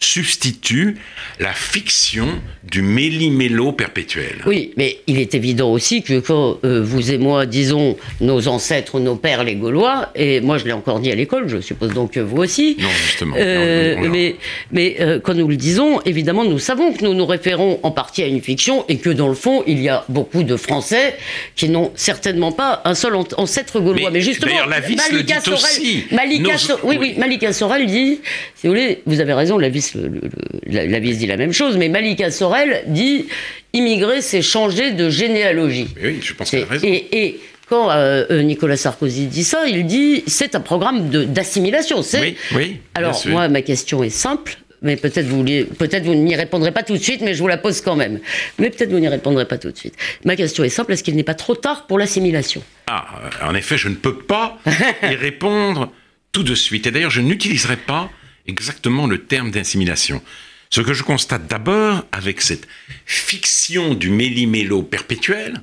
substitue 0.03 0.97
la 1.39 1.53
fiction 1.53 2.27
du 2.63 2.81
méli-mélo 2.81 3.71
perpétuel. 3.71 4.41
Oui, 4.45 4.71
mais 4.77 4.99
il 5.07 5.19
est 5.19 5.35
évident 5.35 5.71
aussi 5.71 6.01
que 6.03 6.19
quand 6.19 6.59
euh, 6.63 6.81
vous 6.83 7.11
et 7.11 7.17
moi 7.17 7.45
disons 7.45 7.97
nos 8.21 8.47
ancêtres, 8.47 8.99
nos 8.99 9.15
pères, 9.15 9.43
les 9.43 9.55
Gaulois, 9.55 10.09
et 10.15 10.41
moi 10.41 10.57
je 10.57 10.65
l'ai 10.65 10.71
encore 10.71 10.99
dit 10.99 11.11
à 11.11 11.15
l'école, 11.15 11.47
je 11.49 11.59
suppose 11.61 11.93
donc 11.93 12.11
que 12.11 12.19
vous 12.19 12.37
aussi. 12.37 12.77
Non, 12.79 12.89
justement. 13.05 13.35
Euh, 13.37 13.95
Non, 13.95 14.09
mais 14.09 14.35
mais 14.71 14.95
euh, 14.99 15.19
quand 15.19 15.33
nous 15.33 15.47
le 15.47 15.55
disons, 15.57 16.01
évidemment, 16.01 16.43
nous 16.45 16.59
savons 16.59 16.93
que 16.93 17.03
nous 17.03 17.13
nous 17.13 17.25
référons 17.25 17.79
en 17.83 17.91
partie 17.91 18.23
à 18.23 18.27
une 18.27 18.41
fiction 18.41 18.85
et 18.89 18.97
que 18.97 19.09
dans 19.09 19.27
le 19.27 19.35
fond, 19.35 19.63
il 19.67 19.81
y 19.81 19.89
a 19.89 20.05
beaucoup 20.09 20.43
de 20.43 20.55
Français 20.57 21.15
qui 21.55 21.69
n'ont 21.69 21.91
certainement 21.95 22.51
pas 22.51 22.81
un 22.85 22.95
seul 22.95 23.15
an- 23.15 23.27
ancêtre 23.37 23.79
gaulois. 23.79 24.09
Mais 24.09 24.19
Mais, 24.19 24.21
justement, 24.21 24.51
d'ailleurs, 24.51 24.67
la 24.69 24.79
vis 24.79 24.95
le 25.11 25.23
dit 25.23 25.33
Sorel, 25.43 25.53
aussi. 25.53 26.03
Malika 26.11 26.51
Nos- 26.53 26.57
So- 26.57 26.79
oui, 26.83 26.97
oui. 26.99 27.13
Malika 27.17 27.51
Sorel 27.53 27.85
dit, 27.87 28.19
si 28.55 28.67
vous 28.67 28.73
voulez, 28.73 29.01
vous 29.05 29.19
avez 29.19 29.33
raison, 29.33 29.57
la 29.57 29.69
vis, 29.69 29.92
le- 29.95 30.07
le- 30.07 30.21
le- 30.21 30.29
la, 30.73 30.85
la 30.85 30.99
vis 30.99 31.17
dit 31.17 31.27
la 31.27 31.37
même 31.37 31.53
chose, 31.53 31.77
mais 31.77 31.89
Malika 31.89 32.31
Sorel 32.31 32.83
dit 32.87 33.25
immigrer, 33.73 34.21
c'est 34.21 34.41
changer 34.41 34.91
de 34.91 35.09
généalogie. 35.09 35.87
Mais 36.01 36.09
oui, 36.09 36.19
je 36.21 36.33
pense 36.33 36.49
qu'elle 36.51 36.63
a 36.63 36.67
raison. 36.67 36.87
et- 36.87 37.07
et 37.11 37.39
quand 37.69 37.89
euh, 37.91 38.25
euh, 38.29 38.41
Nicolas 38.43 38.77
Sarkozy 38.77 39.25
dit 39.27 39.43
ça, 39.43 39.65
il 39.67 39.85
dit 39.85 40.23
c'est 40.27 40.55
un 40.55 40.59
programme 40.61 41.09
d'assimilation. 41.09 42.01
Oui, 42.13 42.35
oui. 42.55 42.77
Alors 42.95 43.15
sûr. 43.15 43.31
moi, 43.31 43.47
ma 43.47 43.61
question 43.61 44.03
est 44.03 44.09
simple. 44.09 44.57
Mais 44.85 44.97
peut-être 44.97 45.27
vous, 45.27 45.45
peut-être 45.45 46.03
vous 46.03 46.13
n'y 46.13 46.35
répondrez 46.35 46.73
pas 46.73 46.83
tout 46.83 46.91
de 46.91 47.01
suite, 47.01 47.21
mais 47.21 47.33
je 47.33 47.39
vous 47.39 47.47
la 47.47 47.55
pose 47.55 47.79
quand 47.79 47.95
même. 47.95 48.19
Mais 48.59 48.69
peut-être 48.69 48.91
vous 48.91 48.99
n'y 48.99 49.07
répondrez 49.07 49.45
pas 49.45 49.57
tout 49.57 49.71
de 49.71 49.77
suite. 49.77 49.93
Ma 50.25 50.35
question 50.35 50.61
est 50.65 50.69
simple 50.69 50.91
est-ce 50.91 51.05
qu'il 51.05 51.15
n'est 51.15 51.23
pas 51.23 51.35
trop 51.35 51.55
tard 51.55 51.87
pour 51.87 51.97
l'assimilation? 51.97 52.61
Ah, 52.87 53.05
euh, 53.45 53.47
en 53.49 53.55
effet, 53.55 53.77
je 53.77 53.87
ne 53.87 53.95
peux 53.95 54.17
pas 54.17 54.57
y 55.01 55.15
répondre 55.15 55.89
tout 56.33 56.43
de 56.43 56.53
suite. 56.53 56.85
Et 56.85 56.91
d'ailleurs, 56.91 57.11
je 57.11 57.21
n'utiliserai 57.21 57.77
pas 57.77 58.09
exactement 58.47 59.07
le 59.07 59.23
terme 59.25 59.51
d'assimilation. 59.51 60.21
Ce 60.69 60.81
que 60.81 60.93
je 60.93 61.03
constate 61.03 61.47
d'abord 61.47 62.05
avec 62.11 62.41
cette 62.41 62.67
fiction 63.05 63.93
du 63.93 64.09
méli-mélo 64.09 64.83
perpétuel, 64.83 65.61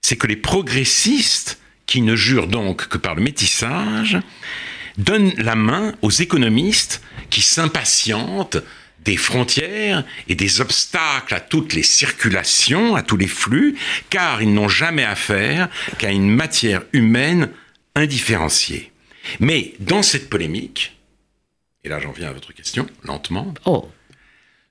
c'est 0.00 0.16
que 0.16 0.26
les 0.26 0.36
progressistes, 0.36 1.58
qui 1.86 2.00
ne 2.00 2.16
jurent 2.16 2.46
donc 2.46 2.88
que 2.88 2.96
par 2.96 3.14
le 3.14 3.22
métissage, 3.22 4.18
donnent 4.96 5.34
la 5.36 5.54
main 5.54 5.94
aux 6.02 6.10
économistes 6.10 7.02
qui 7.28 7.42
s'impatientent 7.42 8.58
des 9.04 9.16
frontières 9.16 10.04
et 10.28 10.34
des 10.34 10.60
obstacles 10.62 11.34
à 11.34 11.40
toutes 11.40 11.74
les 11.74 11.82
circulations, 11.82 12.96
à 12.96 13.02
tous 13.02 13.18
les 13.18 13.26
flux, 13.26 13.76
car 14.08 14.40
ils 14.40 14.52
n'ont 14.52 14.68
jamais 14.68 15.04
affaire 15.04 15.68
qu'à 15.98 16.10
une 16.10 16.30
matière 16.30 16.82
humaine 16.92 17.50
indifférenciée. 17.94 18.90
Mais 19.40 19.74
dans 19.80 20.02
cette 20.02 20.30
polémique, 20.30 20.93
et 21.84 21.88
là 21.88 22.00
j'en 22.00 22.12
viens 22.12 22.28
à 22.28 22.32
votre 22.32 22.52
question, 22.52 22.86
lentement, 23.04 23.52
Oh, 23.66 23.88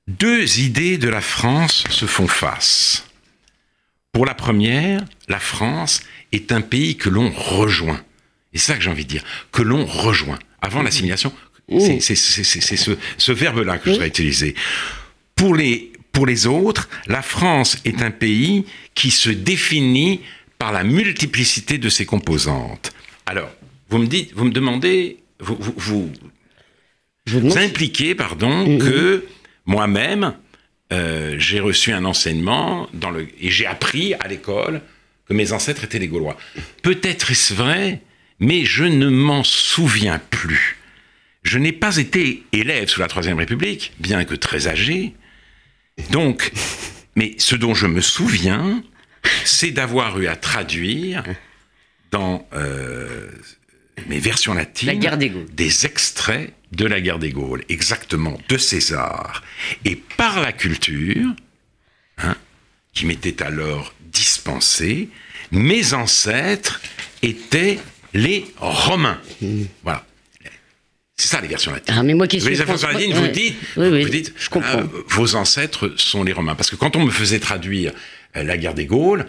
deux 0.07 0.59
idées 0.59 0.97
de 0.97 1.07
la 1.09 1.21
France 1.21 1.83
se 1.89 2.05
font 2.05 2.27
face. 2.27 3.05
Pour 4.11 4.25
la 4.25 4.33
première, 4.35 5.03
la 5.27 5.39
France 5.39 6.01
est 6.31 6.51
un 6.51 6.61
pays 6.61 6.97
que 6.97 7.09
l'on 7.09 7.31
rejoint. 7.31 8.01
Et 8.53 8.57
c'est 8.57 8.73
ça 8.73 8.77
que 8.77 8.83
j'ai 8.83 8.89
envie 8.89 9.05
de 9.05 9.09
dire, 9.09 9.23
que 9.51 9.61
l'on 9.63 9.85
rejoint. 9.85 10.37
Avant 10.61 10.83
l'assimilation, 10.83 11.33
c'est 11.79 11.99
c'est- 11.99 12.15
ce, 12.15 12.91
ce 13.17 13.31
verbe-là 13.31 13.77
que 13.77 13.85
je 13.85 13.91
voudrais 13.91 14.07
utiliser. 14.09 14.53
Pour 15.35 15.55
les, 15.55 15.91
pour 16.11 16.25
les 16.27 16.45
autres, 16.45 16.89
la 17.07 17.21
France 17.23 17.77
est 17.85 18.01
un 18.03 18.11
pays 18.11 18.65
qui 18.93 19.09
se 19.09 19.29
définit 19.31 20.21
par 20.59 20.71
la 20.71 20.83
multiplicité 20.83 21.77
de 21.79 21.89
ses 21.89 22.05
composantes. 22.05 22.91
Alors, 23.25 23.49
vous 23.89 23.97
me 23.97 24.05
dites, 24.07 24.31
vous 24.35 24.45
me 24.45 24.51
demandez, 24.51 25.17
vous, 25.39 25.57
vous, 25.59 25.73
vous, 25.77 26.11
impliquez, 27.55 28.15
pardon, 28.15 28.77
que 28.77 29.25
moi-même, 29.65 30.33
euh, 30.91 31.35
j'ai 31.37 31.59
reçu 31.59 31.91
un 31.91 32.05
enseignement 32.05 32.87
dans 32.93 33.09
le, 33.09 33.27
et 33.39 33.49
j'ai 33.49 33.65
appris 33.65 34.13
à 34.15 34.27
l'école 34.27 34.81
que 35.27 35.33
mes 35.33 35.51
ancêtres 35.53 35.83
étaient 35.83 35.99
des 35.99 36.07
Gaulois. 36.07 36.37
Peut-être 36.81 37.31
est-ce 37.31 37.53
vrai, 37.53 38.01
mais 38.39 38.65
je 38.65 38.83
ne 38.83 39.09
m'en 39.09 39.43
souviens 39.43 40.19
plus. 40.29 40.77
Je 41.43 41.57
n'ai 41.57 41.71
pas 41.71 41.97
été 41.97 42.43
élève 42.51 42.87
sous 42.87 42.99
la 42.99 43.07
Troisième 43.07 43.37
République, 43.37 43.93
bien 43.99 44.23
que 44.25 44.35
très 44.35 44.67
âgé. 44.67 45.13
Donc, 46.11 46.51
mais 47.15 47.35
ce 47.37 47.55
dont 47.55 47.73
je 47.73 47.87
me 47.87 48.01
souviens, 48.01 48.83
c'est 49.45 49.71
d'avoir 49.71 50.19
eu 50.19 50.27
à 50.27 50.35
traduire 50.35 51.23
dans 52.11 52.47
euh, 52.53 53.29
mes 54.07 54.19
versions 54.19 54.53
latines 54.53 54.87
La 54.87 54.95
guerre 54.95 55.17
des 55.17 55.29
Gaules. 55.29 55.47
des 55.53 55.85
extraits 55.85 56.53
de 56.75 56.85
la 56.85 57.01
guerre 57.01 57.19
des 57.19 57.31
Gaules, 57.31 57.63
exactement, 57.69 58.37
de 58.49 58.57
César. 58.57 59.43
Et 59.85 59.95
par 59.95 60.41
la 60.41 60.51
culture, 60.51 61.31
hein, 62.17 62.35
qui 62.93 63.05
m'était 63.05 63.41
alors 63.43 63.93
dispensée, 64.11 65.09
mes 65.51 65.93
ancêtres 65.93 66.81
étaient 67.21 67.79
les 68.13 68.45
Romains. 68.57 69.19
Voilà. 69.83 70.05
C'est 71.15 71.27
ça 71.27 71.41
les 71.41 71.47
versions 71.47 71.71
latines. 71.71 71.95
Ah, 71.97 72.03
mais 72.03 72.15
moi 72.15 72.27
qui 72.27 72.41
suis 72.41 72.49
les 72.49 72.55
versions 72.55 72.77
France- 72.77 72.93
latines, 72.93 73.13
ouais, 73.13 73.19
vous 73.19 73.27
dites, 73.27 73.55
oui, 73.77 73.87
oui, 73.87 74.03
vous 74.03 74.09
dites 74.09 74.33
je 74.37 74.49
comprends. 74.49 74.79
ah, 74.79 74.83
vos 75.09 75.35
ancêtres 75.35 75.93
sont 75.95 76.23
les 76.23 76.33
Romains. 76.33 76.55
Parce 76.55 76.69
que 76.71 76.75
quand 76.75 76.95
on 76.95 77.05
me 77.05 77.11
faisait 77.11 77.39
traduire 77.39 77.93
euh, 78.35 78.43
la 78.43 78.57
guerre 78.57 78.73
des 78.73 78.85
Gaules, 78.85 79.25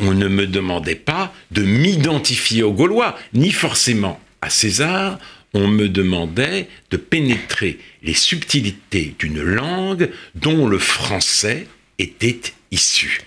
on 0.00 0.12
ne 0.14 0.28
me 0.28 0.46
demandait 0.46 0.94
pas 0.94 1.32
de 1.50 1.62
m'identifier 1.62 2.62
aux 2.62 2.72
Gaulois, 2.72 3.18
ni 3.32 3.52
forcément 3.52 4.20
à 4.42 4.50
César. 4.50 5.18
On 5.54 5.68
me 5.68 5.88
demandait 5.88 6.68
de 6.90 6.96
pénétrer 6.96 7.78
les 8.02 8.14
subtilités 8.14 9.14
d'une 9.18 9.40
langue 9.40 10.10
dont 10.34 10.66
le 10.66 10.78
français 10.78 11.66
était 11.98 12.52
issu. 12.70 13.20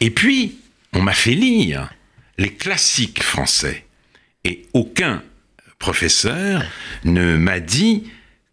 Et 0.00 0.10
puis, 0.10 0.58
on 0.92 1.02
m'a 1.02 1.12
fait 1.12 1.34
lire 1.34 1.90
les 2.38 2.52
classiques 2.54 3.22
français. 3.22 3.84
Et 4.44 4.62
aucun 4.72 5.22
professeur 5.78 6.64
ne 7.04 7.36
m'a 7.36 7.60
dit, 7.60 8.04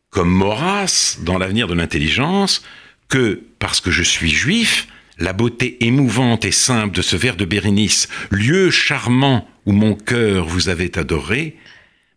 comme 0.09 0.29
Maurras 0.29 1.17
dans 1.21 1.37
l'avenir 1.37 1.67
de 1.67 1.73
l'intelligence, 1.73 2.63
que 3.07 3.41
parce 3.59 3.81
que 3.81 3.91
je 3.91 4.03
suis 4.03 4.31
juif, 4.31 4.87
la 5.17 5.33
beauté 5.33 5.85
émouvante 5.85 6.43
et 6.45 6.51
simple 6.51 6.95
de 6.95 7.01
ce 7.01 7.15
vers 7.15 7.37
de 7.37 7.45
Bérénice, 7.45 8.09
lieu 8.31 8.69
charmant 8.69 9.47
où 9.65 9.71
mon 9.71 9.95
cœur 9.95 10.45
vous 10.45 10.69
avait 10.69 10.97
adoré, 10.97 11.55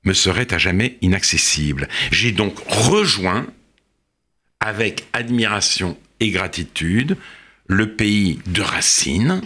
me 0.08 0.14
serait 0.14 0.54
à 0.54 0.58
jamais 0.58 0.96
inaccessible. 1.02 1.86
J'ai 2.10 2.32
donc 2.32 2.58
rejoint, 2.66 3.46
avec 4.58 5.06
admiration 5.12 5.98
et 6.18 6.30
gratitude, 6.30 7.18
le 7.66 7.94
pays 7.94 8.38
de 8.46 8.62
Racine, 8.62 9.42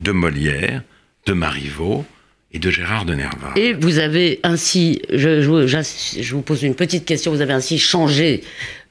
de 0.00 0.12
Molière, 0.12 0.82
de 1.26 1.34
Marivaux 1.34 2.06
et 2.52 2.58
de 2.58 2.70
Gérard 2.70 3.04
de 3.04 3.14
Nerval. 3.14 3.50
Et 3.56 3.72
vous 3.74 3.98
avez 3.98 4.40
ainsi, 4.42 5.02
je, 5.12 5.40
je- 5.42 5.66
j'ins- 5.66 5.82
je 6.20 6.34
vous 6.34 6.42
pose 6.42 6.62
une 6.62 6.74
petite 6.74 7.04
question, 7.04 7.32
vous 7.32 7.40
avez 7.40 7.52
ainsi 7.52 7.78
changé 7.78 8.42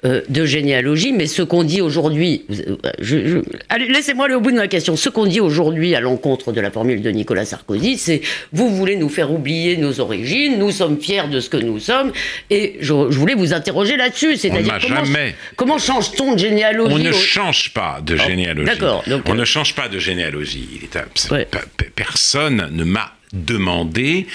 euh, 0.04 0.22
de 0.30 0.46
généalogie, 0.46 1.14
mais 1.14 1.26
ce 1.26 1.42
qu'on 1.42 1.64
dit 1.64 1.82
aujourd'hui, 1.82 2.44
euh, 2.52 2.76
je- 3.00 3.42
allez, 3.70 3.88
laissez-moi 3.88 4.26
aller 4.26 4.36
au 4.36 4.42
bout 4.42 4.52
de 4.52 4.58
ma 4.58 4.68
question, 4.68 4.96
ce 4.96 5.10
qu'on 5.10 5.26
dit 5.26 5.40
aujourd'hui 5.40 5.96
à 5.96 6.00
l'encontre 6.00 6.52
de 6.52 6.62
la 6.62 6.70
formule 6.70 7.02
de 7.02 7.10
Nicolas 7.10 7.46
Sarkozy, 7.46 7.98
c'est 7.98 8.22
vous 8.52 8.70
voulez 8.76 8.98
nous 8.98 9.10
faire 9.10 9.32
oublier 9.32 9.78
nos 9.78 10.00
origines, 10.02 10.60
nous 10.60 10.70
sommes 10.70 11.00
fiers 11.02 11.28
de 11.32 11.40
ce 11.40 11.50
que 11.50 11.58
nous 11.58 11.80
sommes, 11.80 12.12
et 12.52 12.76
je, 12.82 12.94
voulais 12.94 13.34
vous 13.34 13.54
interroger 13.54 13.98
là-dessus, 13.98 14.36
c'est-à-dire 14.38 14.78
comment, 14.80 15.06
jamais- 15.06 15.36
comment 15.56 15.78
change-t-on 15.80 16.34
de 16.34 16.40
généalogie 16.40 16.94
On 16.94 17.00
ne 17.00 17.10
au- 17.10 17.14
change 17.14 17.74
pas 17.74 18.00
de 18.06 18.16
généalogie. 18.16 18.68
d'accord, 18.68 19.04
donc, 19.08 19.24
On 19.28 19.32
euh, 19.32 19.38
ne 19.40 19.46
change 19.46 19.74
pas 19.74 19.88
de 19.88 19.98
généalogie. 19.98 20.68
Il 20.76 20.84
est 20.84 20.96
abs- 20.98 21.32
Ouais. 21.32 21.48
Personne 21.96 22.70
ne 22.72 22.84
m'a 22.84 23.14
demandé 23.36 24.27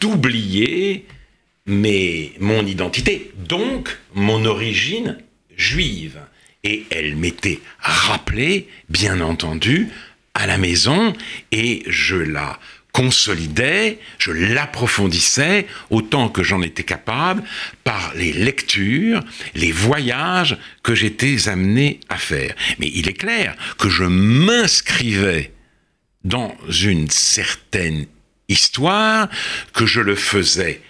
d'oublier 0.00 1.04
mes- 1.66 2.32
mon 2.40 2.64
identité, 2.66 3.32
donc 3.36 3.96
mon 4.14 4.44
origine 4.46 5.18
juive. 5.56 6.18
Et 6.64 6.86
elle 6.90 7.16
m'était 7.16 7.60
rappelée, 7.78 8.68
bien 8.88 9.20
entendu, 9.20 9.88
à 10.34 10.46
la 10.46 10.58
maison, 10.58 11.12
et 11.52 11.82
je 11.86 12.16
la 12.16 12.58
consolidais, 12.92 13.98
je 14.18 14.32
l'approfondissais 14.32 15.66
autant 15.90 16.28
que 16.28 16.42
j'en 16.42 16.62
étais 16.62 16.82
capable 16.82 17.44
par 17.84 18.12
les 18.16 18.32
lectures, 18.32 19.22
les 19.54 19.70
voyages 19.70 20.56
que 20.82 20.94
j'étais 20.94 21.48
amené 21.48 22.00
à 22.08 22.16
faire. 22.16 22.54
Mais 22.78 22.90
il 22.92 23.08
est 23.08 23.12
clair 23.12 23.54
que 23.78 23.88
je 23.88 24.04
m'inscrivais 24.04 25.52
dans 26.24 26.56
une 26.82 27.08
certaine 27.10 28.06
histoire, 28.48 29.28
que 29.72 29.86
je 29.86 30.00
le 30.00 30.14
faisais 30.14 30.80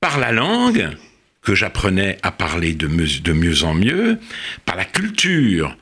par 0.00 0.18
la 0.18 0.32
langue, 0.32 0.90
que 1.42 1.54
j'apprenais 1.54 2.18
à 2.22 2.30
parler 2.30 2.74
de 2.74 2.86
mieux, 2.86 3.20
de 3.22 3.32
mieux 3.32 3.64
en 3.64 3.74
mieux, 3.74 4.18
par 4.64 4.76
la 4.76 4.84
culture 4.84 5.76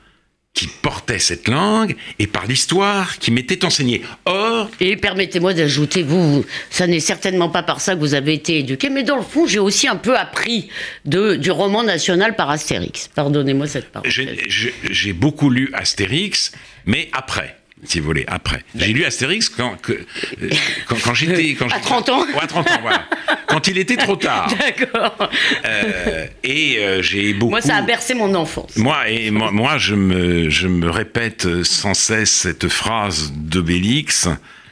qui 0.53 0.67
portait 0.67 1.19
cette 1.19 1.49
langue 1.49 1.95
et 2.17 2.27
par 2.27 2.47
l'histoire 2.47 3.19
qui 3.19 3.29
m'était 3.29 3.65
enseignée. 3.65 4.01
Or. 4.23 4.71
Et 4.79 4.95
permettez-moi 4.95 5.53
d'ajouter, 5.53 6.01
vous, 6.01 6.45
ça 6.69 6.87
n'est 6.87 7.01
certainement 7.01 7.49
pas 7.49 7.61
par 7.61 7.81
ça 7.81 7.93
que 7.93 7.99
vous 7.99 8.13
avez 8.13 8.33
été 8.33 8.59
éduqué, 8.59 8.89
mais 8.89 9.03
dans 9.03 9.17
le 9.17 9.21
fond, 9.21 9.45
j'ai 9.45 9.59
aussi 9.59 9.87
un 9.87 9.97
peu 9.97 10.17
appris 10.17 10.69
de, 11.03 11.35
du 11.35 11.51
roman 11.51 11.83
national 11.83 12.37
par 12.37 12.49
Astérix. 12.49 13.09
Pardonnez-moi 13.13 13.67
cette 13.67 13.91
parole. 13.91 14.09
J'ai 14.09 15.13
beaucoup 15.13 15.49
lu 15.49 15.69
Astérix, 15.73 16.53
mais 16.85 17.09
après 17.11 17.57
si 17.85 17.99
vous 17.99 18.05
voulez, 18.05 18.25
après. 18.27 18.63
J'ai 18.75 18.93
lu 18.93 19.05
Astérix 19.05 19.49
quand, 19.49 19.79
que, 19.81 19.93
euh, 19.93 20.49
quand, 20.87 20.95
quand 21.03 21.13
j'étais... 21.13 21.55
À 21.71 21.79
30 21.79 22.09
ans 22.09 22.21
Ouais, 22.21 22.41
à 22.41 22.47
30 22.47 22.69
ans, 22.69 22.79
voilà. 22.81 23.05
Quand 23.47 23.67
il 23.67 23.77
était 23.77 23.97
trop 23.97 24.15
tard. 24.15 24.47
D'accord. 24.59 25.29
Euh, 25.65 26.27
et 26.43 26.77
euh, 26.79 27.01
j'ai 27.01 27.33
beaucoup... 27.33 27.51
Moi, 27.51 27.61
ça 27.61 27.77
a 27.77 27.81
bercé 27.81 28.13
mon 28.13 28.33
enfance. 28.35 28.75
Moi, 28.77 29.09
et 29.09 29.31
moi, 29.31 29.51
moi 29.51 29.77
je, 29.77 29.95
me, 29.95 30.49
je 30.49 30.67
me 30.67 30.89
répète 30.89 31.63
sans 31.63 31.93
cesse 31.93 32.31
cette 32.31 32.67
phrase 32.67 33.31
d'Obélix 33.35 34.27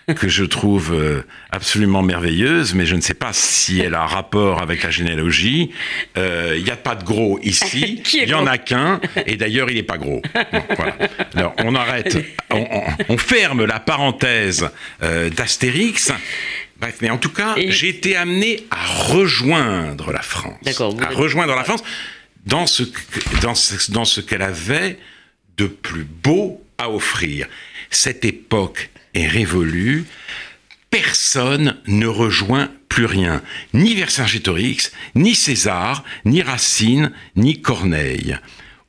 que 0.07 0.27
je 0.27 0.43
trouve 0.43 0.93
euh, 0.93 1.23
absolument 1.51 2.01
merveilleuse, 2.01 2.73
mais 2.73 2.85
je 2.85 2.95
ne 2.95 3.01
sais 3.01 3.13
pas 3.13 3.31
si 3.31 3.79
elle 3.79 3.95
a 3.95 4.05
rapport 4.05 4.61
avec 4.61 4.83
la 4.83 4.91
généalogie. 4.91 5.71
Euh, 6.17 6.55
il 6.57 6.63
n'y 6.63 6.71
a 6.71 6.75
pas 6.75 6.95
de 6.95 7.03
gros 7.03 7.39
ici, 7.41 8.03
il 8.13 8.25
n'y 8.25 8.33
en 8.33 8.45
a 8.45 8.57
qu'un, 8.57 8.99
et 9.25 9.37
d'ailleurs 9.37 9.69
il 9.69 9.75
n'est 9.75 9.83
pas 9.83 9.97
gros. 9.97 10.21
voilà. 10.75 10.97
Alors 11.35 11.53
on 11.59 11.73
arrête, 11.75 12.17
on, 12.49 13.17
ferme 13.17 13.65
la 13.65 13.79
parenthèse 13.79 14.69
euh, 15.01 15.29
d'Astérix. 15.29 16.11
Bref, 16.79 16.97
mais 17.01 17.09
en 17.09 17.17
tout 17.17 17.29
cas, 17.29 17.55
j'ai 17.69 17.87
été 17.87 18.17
amené 18.17 18.65
à 18.69 18.85
rejoindre 18.85 20.11
la 20.11 20.21
France. 20.21 20.57
À 21.01 21.09
rejoindre 21.09 21.55
la 21.55 21.63
France 21.63 21.83
dans 22.45 22.67
ce, 22.67 22.83
dans 23.41 23.55
ce, 23.55 23.91
dans 23.91 24.03
ce 24.03 24.19
qu'elle 24.19 24.41
avait 24.41 24.99
de 25.55 25.67
plus 25.67 26.03
beau 26.03 26.61
à 26.77 26.89
offrir. 26.89 27.47
Cette 27.89 28.25
époque 28.25 28.89
est 29.13 29.27
révolue, 29.27 30.05
personne 30.89 31.75
ne 31.87 32.07
rejoint 32.07 32.69
plus 32.89 33.05
rien, 33.05 33.41
ni 33.73 33.95
Vercingétorix, 33.95 34.91
ni 35.15 35.33
César, 35.33 36.03
ni 36.25 36.41
Racine, 36.41 37.11
ni 37.35 37.61
Corneille. 37.61 38.37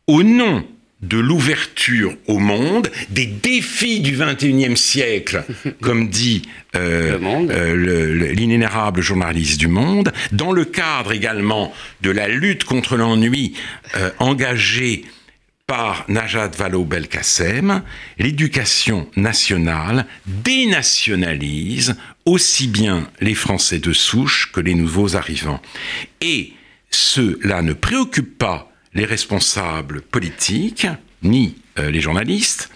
Au 0.06 0.22
nom 0.22 0.64
de 1.08 1.18
l'ouverture 1.18 2.14
au 2.26 2.38
monde, 2.38 2.90
des 3.10 3.26
défis 3.26 4.00
du 4.00 4.16
XXIe 4.16 4.76
siècle, 4.76 5.44
comme 5.82 6.08
dit 6.08 6.42
euh, 6.76 7.18
euh, 7.50 8.32
l'inénérable 8.32 9.00
journaliste 9.00 9.60
du 9.60 9.68
Monde, 9.68 10.12
dans 10.32 10.52
le 10.52 10.64
cadre 10.64 11.12
également 11.12 11.72
de 12.02 12.10
la 12.10 12.28
lutte 12.28 12.64
contre 12.64 12.96
l'ennui 12.96 13.54
euh, 13.96 14.10
engagée 14.18 15.04
par 15.66 16.04
Najat 16.08 16.48
Vallaud-Belkacem, 16.48 17.82
l'éducation 18.18 19.08
nationale 19.16 20.06
dénationalise 20.26 21.96
aussi 22.26 22.68
bien 22.68 23.08
les 23.20 23.34
Français 23.34 23.78
de 23.78 23.92
souche 23.92 24.52
que 24.52 24.60
les 24.60 24.74
nouveaux 24.74 25.16
arrivants. 25.16 25.62
Et 26.20 26.52
cela 26.90 27.62
ne 27.62 27.72
préoccupe 27.72 28.36
pas 28.36 28.70
les 28.92 29.06
responsables 29.06 30.02
politiques, 30.02 30.86
ni 31.22 31.56
euh, 31.78 31.90
les 31.90 32.00
journalistes, 32.00 32.70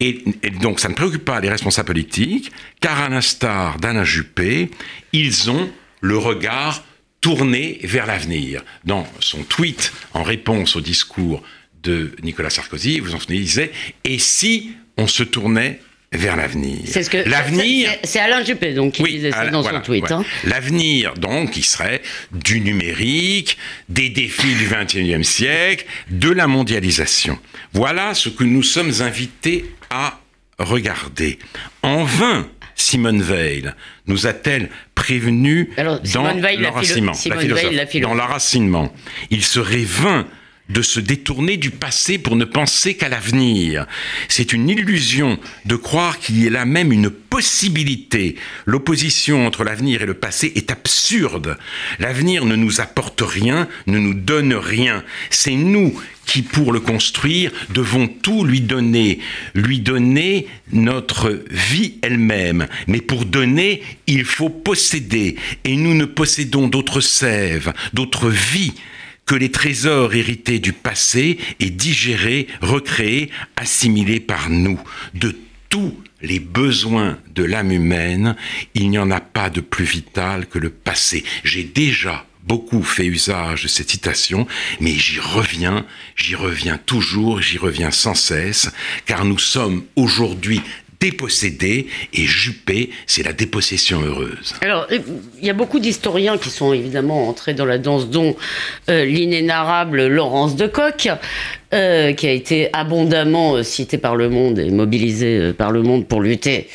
et, 0.00 0.24
donc 0.60 0.80
ça 0.80 0.88
ne 0.88 0.94
préoccupe 0.94 1.24
pas 1.24 1.40
les 1.40 1.50
responsables 1.50 1.88
politiques, 1.88 2.50
car 2.80 2.98
à 2.98 3.08
l'instar 3.08 3.78
d'Alain 3.78 4.04
Juppé, 4.04 4.70
ils 5.12 5.50
ont 5.50 5.70
le 6.00 6.16
regard 6.16 6.82
tourné 7.20 7.78
vers 7.84 8.06
l'avenir. 8.06 8.64
Dans 8.84 9.06
son 9.20 9.44
tweet 9.44 9.92
en 10.12 10.24
réponse 10.24 10.74
au 10.74 10.80
discours 10.80 11.42
de 11.82 12.12
Nicolas 12.22 12.50
Sarkozy, 12.50 13.00
vous 13.00 13.14
en 13.14 13.18
souvenez, 13.20 13.38
il 13.38 13.44
disait 13.44 13.72
Et 14.04 14.18
si 14.18 14.72
on 14.96 15.06
se 15.06 15.22
tournait 15.22 15.80
vers 16.12 16.36
l'avenir? 16.36 16.80
C'est 16.84 17.02
ce 17.02 17.10
que 17.10 17.28
l'avenir. 17.28 17.90
C'est 18.04 18.20
Alain 18.20 18.44
Juppé 18.44 18.74
donc 18.74 18.94
qui 18.94 19.02
disait 19.04 19.32
ça 19.32 19.48
dans 19.48 19.62
son 19.62 19.80
tweet. 19.80 20.10
Hein. 20.10 20.24
L'avenir 20.44 21.14
donc 21.14 21.52
qui 21.52 21.62
serait 21.62 22.02
du 22.32 22.60
numérique, 22.60 23.58
des 23.88 24.10
défis 24.10 24.54
du 24.54 24.68
XXIe 24.68 25.24
siècle, 25.24 25.86
de 26.10 26.30
la 26.30 26.46
mondialisation. 26.46 27.38
Voilà 27.72 28.14
ce 28.14 28.28
que 28.28 28.44
nous 28.44 28.62
sommes 28.62 29.00
invités 29.00 29.64
à 29.90 30.20
regarder. 30.58 31.38
En 31.82 32.04
vain, 32.04 32.48
Simone 32.74 33.22
Veil 33.22 33.72
nous 34.06 34.26
a-t-elle 34.26 34.68
prévenu 34.94 35.70
dans 35.76 36.22
l'enracinement, 36.58 37.12
dans 38.02 38.14
l'enracinement. 38.14 38.92
Il 39.30 39.44
serait 39.44 39.84
vain 39.84 40.26
de 40.72 40.82
se 40.82 41.00
détourner 41.00 41.56
du 41.56 41.70
passé 41.70 42.18
pour 42.18 42.36
ne 42.36 42.44
penser 42.44 42.94
qu'à 42.94 43.08
l'avenir. 43.08 43.86
C'est 44.28 44.52
une 44.52 44.68
illusion 44.68 45.38
de 45.64 45.76
croire 45.76 46.18
qu'il 46.18 46.38
y 46.38 46.46
ait 46.46 46.50
là 46.50 46.64
même 46.64 46.92
une 46.92 47.10
possibilité. 47.10 48.36
L'opposition 48.66 49.46
entre 49.46 49.64
l'avenir 49.64 50.02
et 50.02 50.06
le 50.06 50.14
passé 50.14 50.52
est 50.54 50.70
absurde. 50.70 51.56
L'avenir 51.98 52.44
ne 52.44 52.56
nous 52.56 52.80
apporte 52.80 53.22
rien, 53.22 53.68
ne 53.86 53.98
nous 53.98 54.14
donne 54.14 54.54
rien. 54.54 55.04
C'est 55.30 55.54
nous 55.54 55.98
qui, 56.26 56.42
pour 56.42 56.72
le 56.72 56.80
construire, 56.80 57.50
devons 57.70 58.06
tout 58.06 58.44
lui 58.44 58.60
donner, 58.60 59.18
lui 59.54 59.80
donner 59.80 60.46
notre 60.72 61.42
vie 61.50 61.94
elle-même. 62.02 62.66
Mais 62.86 63.00
pour 63.00 63.24
donner, 63.24 63.82
il 64.06 64.24
faut 64.24 64.50
posséder. 64.50 65.36
Et 65.64 65.76
nous 65.76 65.94
ne 65.94 66.04
possédons 66.04 66.68
d'autres 66.68 67.00
sèves, 67.00 67.72
d'autres 67.92 68.28
vies 68.28 68.74
que 69.26 69.34
les 69.34 69.50
trésors 69.50 70.14
hérités 70.14 70.58
du 70.58 70.72
passé 70.72 71.38
et 71.60 71.70
digérés, 71.70 72.48
recréés, 72.60 73.30
assimilés 73.56 74.20
par 74.20 74.50
nous. 74.50 74.80
De 75.14 75.36
tous 75.68 75.96
les 76.20 76.38
besoins 76.38 77.18
de 77.34 77.42
l'âme 77.42 77.72
humaine, 77.72 78.36
il 78.74 78.90
n'y 78.90 78.98
en 78.98 79.10
a 79.10 79.20
pas 79.20 79.50
de 79.50 79.60
plus 79.60 79.84
vital 79.84 80.46
que 80.46 80.58
le 80.58 80.70
passé. 80.70 81.24
J'ai 81.44 81.64
déjà 81.64 82.26
beaucoup 82.44 82.82
fait 82.82 83.06
usage 83.06 83.62
de 83.62 83.68
cette 83.68 83.90
citation, 83.90 84.46
mais 84.80 84.92
j'y 84.92 85.20
reviens, 85.20 85.86
j'y 86.16 86.34
reviens 86.34 86.78
toujours, 86.78 87.40
j'y 87.40 87.58
reviens 87.58 87.90
sans 87.90 88.14
cesse, 88.14 88.70
car 89.06 89.24
nous 89.24 89.38
sommes 89.38 89.84
aujourd'hui 89.96 90.60
dépossédé 91.02 91.88
et 92.14 92.24
Juppé, 92.24 92.90
c'est 93.06 93.24
la 93.24 93.32
dépossession 93.32 94.00
heureuse. 94.02 94.54
Alors, 94.60 94.86
il 94.90 95.44
y 95.44 95.50
a 95.50 95.52
beaucoup 95.52 95.80
d'historiens 95.80 96.38
qui 96.38 96.48
sont 96.48 96.72
évidemment 96.72 97.28
entrés 97.28 97.54
dans 97.54 97.64
la 97.64 97.78
danse, 97.78 98.08
dont 98.08 98.36
euh, 98.88 99.04
l'inénarrable 99.04 100.06
Laurence 100.06 100.54
de 100.54 100.68
Coq, 100.68 101.08
euh, 101.74 102.12
qui 102.12 102.26
a 102.26 102.32
été 102.32 102.68
abondamment 102.74 103.54
euh, 103.54 103.62
cité 103.62 103.96
par 103.96 104.14
le 104.14 104.28
monde 104.28 104.58
et 104.58 104.70
mobilisé 104.70 105.38
euh, 105.38 105.52
par 105.54 105.70
le 105.70 105.80
monde 105.80 106.06
pour 106.06 106.20
lutter 106.20 106.68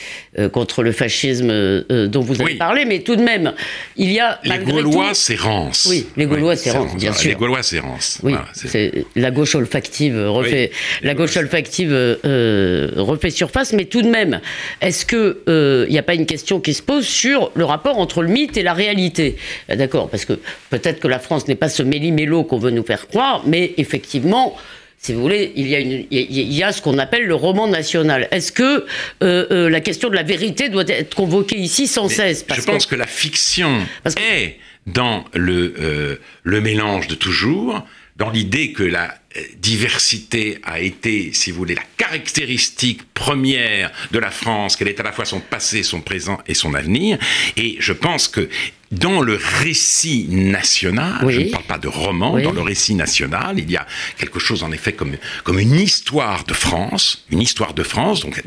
contre 0.52 0.84
le 0.84 0.92
fascisme 0.92 1.48
dont 1.90 2.22
vous 2.22 2.40
avez 2.40 2.56
parlé, 2.56 2.86
mais 2.86 3.00
tout 3.00 3.16
de 3.16 3.24
même, 3.24 3.54
il 3.96 4.12
y 4.12 4.20
a 4.20 4.40
les 4.44 4.60
Gaulois 4.60 5.16
s'érancent. 5.16 5.88
Oui, 5.90 6.06
les 6.16 6.28
Gaulois 6.28 6.54
oui, 6.54 6.96
bien 6.96 7.12
sûr. 7.12 7.30
Les 7.30 7.36
Gaulois. 7.36 7.62
Oui, 8.22 8.34
c'est 8.54 9.06
la 9.16 9.32
gauche 9.32 9.56
olfactive 9.56 10.16
refait 10.16 10.70
la 11.02 11.16
gauche 11.16 11.36
olfactive 11.38 11.92
refait 12.22 13.32
surface, 13.32 13.74
mais 13.74 13.86
tout 13.86 14.04
de 14.04 14.10
même, 14.10 14.40
est-ce 14.80 15.08
que 15.08 15.42
il 15.88 15.92
n'y 15.92 15.98
a 15.98 16.04
pas 16.04 16.14
une 16.14 16.28
question 16.28 16.60
qui 16.60 16.76
se 16.76 16.84
pose 16.84 17.08
sur 17.08 17.50
le 17.56 17.66
rapport 17.66 17.98
entre 17.98 18.22
le 18.22 18.30
mythe 18.30 18.58
et 18.58 18.64
la 18.64 18.74
réalité? 18.74 19.38
D'accord, 19.70 20.08
parce 20.08 20.26
que 20.26 20.34
peut-être 20.70 21.00
que 21.00 21.08
la 21.08 21.18
France 21.18 21.48
n'est 21.48 21.56
pas 21.56 21.70
ce 21.70 21.82
méli-mélo 21.82 22.44
qu'on 22.44 22.60
veut 22.60 22.70
nous 22.70 22.86
faire 22.86 23.08
croire, 23.08 23.42
mais 23.48 23.74
effectivement 23.78 24.56
si 25.00 25.14
vous 25.14 25.22
voulez, 25.22 25.54
il 25.56 25.68
y 25.68 25.76
a, 25.76 25.80
une, 25.80 26.06
il 26.10 26.54
y 26.54 26.64
a 26.64 26.72
ce 26.72 26.82
qu'on 26.82 26.98
appelle 26.98 27.26
le 27.26 27.36
roman 27.36 27.68
national. 27.68 28.28
Est-ce 28.32 28.52
que 28.52 28.86
euh, 29.24 29.46
euh, 29.52 29.70
la 29.70 29.80
question 29.80 30.10
de 30.10 30.16
la 30.16 30.24
vérité 30.24 30.70
doit 30.70 30.88
être 30.88 31.16
convoquée 31.16 31.58
ici 31.58 31.88
sans 31.88 32.10
cesse? 32.10 32.46
Je 32.54 32.62
pense 32.62 32.86
que 32.86 32.96
la 32.96 33.08
fiction 33.08 33.86
est 34.06 34.58
dans 34.88 35.26
le, 35.34 35.76
euh, 35.80 36.16
le 36.44 36.62
mélange 36.62 37.08
de 37.08 37.16
toujours, 37.16 37.86
dans 38.16 38.32
l'idée 38.32 38.72
que 38.72 38.84
la 38.84 39.14
diversité 39.60 40.60
a 40.64 40.80
été, 40.80 41.32
si 41.34 41.52
vous 41.52 41.58
voulez, 41.58 41.76
la 41.76 41.84
caractéristique 41.98 43.02
première 43.14 43.92
de 44.12 44.18
la 44.18 44.32
France, 44.32 44.76
qu'elle 44.76 44.88
est 44.88 45.00
à 45.00 45.04
la 45.04 45.12
fois 45.12 45.26
son 45.26 45.40
passé, 45.40 45.84
son 45.84 46.02
présent 46.02 46.40
et 46.48 46.56
son 46.56 46.74
avenir. 46.74 47.20
Et 47.56 47.78
je 47.80 47.94
pense 47.94 48.28
que 48.28 48.50
dans 48.92 49.22
le 49.22 49.40
récit 49.60 50.28
national, 50.30 51.30
je 51.30 51.40
ne 51.42 51.50
parle 51.50 51.64
pas 51.64 51.78
de 51.78 51.88
roman, 51.88 52.40
dans 52.40 52.52
le 52.52 52.62
récit 52.62 52.96
national, 52.96 53.60
il 53.60 53.70
y 53.70 53.78
a 53.78 53.86
quelque 54.18 54.40
chose 54.40 54.64
en 54.64 54.72
effet 54.72 54.94
comme, 54.94 55.16
comme 55.44 55.60
une 55.60 55.76
histoire 55.76 56.44
de 56.46 56.54
France, 56.54 57.26
une 57.30 57.42
histoire 57.42 57.74
de 57.74 57.84
France, 57.84 58.22
donc 58.22 58.42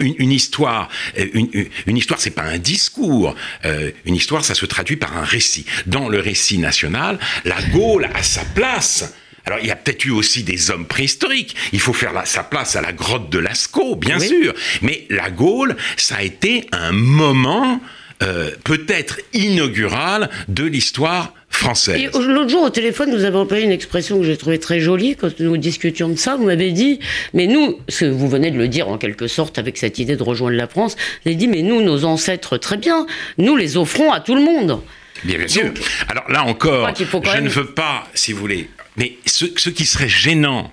une, 0.00 0.14
une 0.18 0.32
histoire, 0.32 0.88
euh, 1.18 1.26
une, 1.34 1.48
une 1.86 1.96
histoire, 1.96 2.20
c'est 2.20 2.30
pas 2.30 2.42
un 2.42 2.58
discours, 2.58 3.34
euh, 3.64 3.90
une 4.04 4.14
histoire, 4.14 4.44
ça 4.44 4.54
se 4.54 4.66
traduit 4.66 4.96
par 4.96 5.16
un 5.16 5.24
récit. 5.24 5.66
Dans 5.86 6.08
le 6.08 6.20
récit 6.20 6.58
national, 6.58 7.18
la 7.44 7.60
Gaule 7.62 8.08
a 8.14 8.22
sa 8.22 8.44
place 8.44 9.12
alors, 9.44 9.58
il 9.60 9.66
y 9.66 9.70
a 9.70 9.76
peut-être 9.76 10.04
eu 10.04 10.10
aussi 10.10 10.44
des 10.44 10.70
hommes 10.70 10.86
préhistoriques. 10.86 11.56
Il 11.72 11.80
faut 11.80 11.92
faire 11.92 12.12
sa 12.26 12.44
place 12.44 12.76
à 12.76 12.80
la 12.80 12.92
grotte 12.92 13.28
de 13.30 13.38
Lascaux, 13.38 13.96
bien 13.96 14.20
sûr. 14.20 14.54
Mais 14.82 15.06
la 15.10 15.30
Gaule, 15.30 15.76
ça 15.96 16.16
a 16.16 16.22
été 16.22 16.66
un 16.70 16.92
moment 16.92 17.80
euh, 18.22 18.50
peut-être 18.64 19.20
inaugural 19.32 20.30
de 20.48 20.64
l'histoire 20.64 21.34
française. 21.48 22.00
Et 22.00 22.06
l'autre 22.06 22.48
jour 22.48 22.62
au 22.62 22.70
téléphone, 22.70 23.14
vous 23.14 23.24
avez 23.24 23.36
employé 23.36 23.64
une 23.64 23.70
expression 23.72 24.18
que 24.18 24.24
j'ai 24.24 24.36
trouvée 24.36 24.58
très 24.58 24.80
jolie 24.80 25.16
quand 25.16 25.38
nous 25.40 25.56
discutions 25.56 26.08
de 26.08 26.16
ça. 26.16 26.36
Vous 26.36 26.44
m'avez 26.44 26.72
dit, 26.72 27.00
mais 27.34 27.46
nous, 27.46 27.78
ce 27.88 28.06
que 28.06 28.10
vous 28.10 28.28
venez 28.28 28.50
de 28.50 28.58
le 28.58 28.68
dire 28.68 28.88
en 28.88 28.98
quelque 28.98 29.26
sorte 29.26 29.58
avec 29.58 29.76
cette 29.76 29.98
idée 29.98 30.16
de 30.16 30.22
rejoindre 30.22 30.56
la 30.56 30.68
France, 30.68 30.96
vous 30.96 31.30
avez 31.30 31.36
dit, 31.36 31.48
mais 31.48 31.62
nous, 31.62 31.82
nos 31.82 32.04
ancêtres, 32.04 32.56
très 32.58 32.76
bien, 32.76 33.06
nous 33.38 33.56
les 33.56 33.76
offrons 33.76 34.12
à 34.12 34.20
tout 34.20 34.34
le 34.34 34.42
monde. 34.42 34.80
Bien, 35.24 35.38
bien 35.38 35.48
sûr. 35.48 35.72
Alors 36.08 36.30
là 36.30 36.44
encore, 36.44 36.92
je 36.96 37.40
ne 37.40 37.48
veux 37.48 37.66
pas, 37.66 38.08
si 38.14 38.32
vous 38.32 38.40
voulez, 38.40 38.68
mais 38.96 39.16
ce, 39.26 39.46
qui 39.46 39.86
serait 39.86 40.08
gênant, 40.08 40.72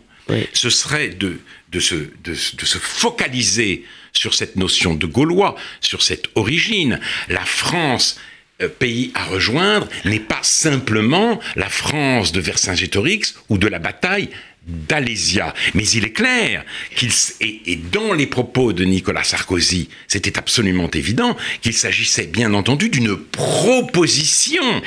ce 0.53 0.69
serait 0.69 1.09
de, 1.09 1.39
de, 1.71 1.79
se, 1.79 1.95
de, 1.95 2.33
se 2.33 2.77
focaliser 2.77 3.85
sur 4.13 4.33
cette 4.33 4.55
notion 4.55 4.93
de 4.93 5.05
Gaulois, 5.05 5.55
sur 5.81 6.01
cette 6.01 6.27
origine. 6.35 6.99
La 7.29 7.45
France 7.45 8.19
euh, 8.61 8.67
pays 8.67 9.11
à 9.15 9.25
rejoindre 9.25 9.87
n'est 10.05 10.19
pas 10.19 10.41
simplement 10.41 11.39
la 11.55 11.69
France 11.69 12.31
de 12.31 12.41
Vercingétorix 12.41 13.35
ou 13.49 13.57
de 13.57 13.67
la 13.67 13.79
bataille 13.79 14.29
d'Alésia. 14.67 15.53
Mais 15.73 15.87
il 15.87 16.05
est 16.05 16.11
clair 16.11 16.63
qu'il 16.95 17.11
et, 17.41 17.75
dans 17.75 18.13
les 18.13 18.27
propos 18.27 18.73
de 18.73 18.83
Nicolas 18.83 19.23
Sarkozy, 19.23 19.89
c'était 20.07 20.37
absolument 20.37 20.89
évident 20.91 21.35
qu'il 21.61 21.73
s'agissait 21.73 22.27
bien 22.27 22.53
entendu 22.53 22.89
d'une 22.89 23.17
proposition 23.17 24.81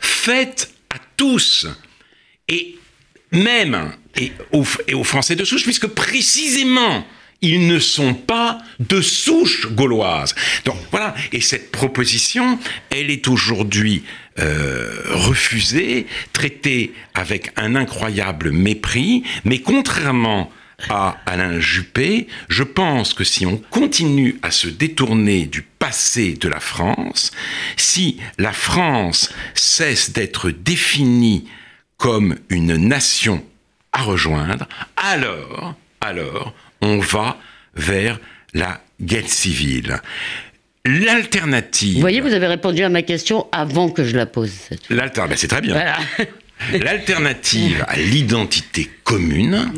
faite 0.00 0.72
à 0.90 0.96
tous 1.16 1.66
et 2.48 2.76
même 3.32 3.92
aux, 4.52 4.64
et 4.88 4.94
aux 4.94 5.04
Français 5.04 5.36
de 5.36 5.44
souche, 5.44 5.62
puisque 5.62 5.86
précisément 5.86 7.06
ils 7.42 7.66
ne 7.66 7.78
sont 7.78 8.14
pas 8.14 8.58
de 8.78 9.00
souche 9.00 9.68
gauloise. 9.72 10.34
Donc 10.64 10.76
voilà, 10.90 11.14
et 11.32 11.40
cette 11.40 11.72
proposition, 11.72 12.58
elle 12.90 13.10
est 13.10 13.28
aujourd'hui 13.28 14.04
euh, 14.38 15.02
refusée, 15.10 16.06
traitée 16.32 16.92
avec 17.14 17.52
un 17.56 17.74
incroyable 17.76 18.50
mépris, 18.52 19.24
mais 19.44 19.60
contrairement 19.60 20.50
à 20.88 21.18
Alain 21.26 21.60
Juppé, 21.60 22.26
je 22.48 22.62
pense 22.62 23.12
que 23.12 23.24
si 23.24 23.44
on 23.44 23.58
continue 23.58 24.38
à 24.42 24.50
se 24.50 24.68
détourner 24.68 25.46
du 25.46 25.62
passé 25.62 26.34
de 26.34 26.48
la 26.48 26.60
France, 26.60 27.32
si 27.76 28.18
la 28.38 28.52
France 28.52 29.30
cesse 29.54 30.12
d'être 30.12 30.50
définie 30.50 31.46
comme 31.98 32.36
une 32.48 32.76
nation 32.76 33.44
à 33.92 34.02
rejoindre, 34.02 34.66
alors, 34.96 35.74
alors, 36.00 36.54
on 36.80 36.98
va 36.98 37.38
vers 37.74 38.18
la 38.54 38.80
guerre 39.00 39.28
civile. 39.28 40.00
L'alternative. 40.84 41.94
Vous 41.94 42.00
voyez, 42.00 42.20
vous 42.20 42.32
avez 42.32 42.46
répondu 42.46 42.82
à 42.82 42.88
ma 42.88 43.02
question 43.02 43.46
avant 43.52 43.90
que 43.90 44.04
je 44.04 44.16
la 44.16 44.26
pose. 44.26 44.52
L'alternative, 44.88 45.28
ben, 45.28 45.36
c'est 45.36 45.48
très 45.48 45.60
bien. 45.60 45.96
L'alternative 46.80 47.84
à 47.88 47.96
l'identité 47.96 48.90
commune 49.04 49.72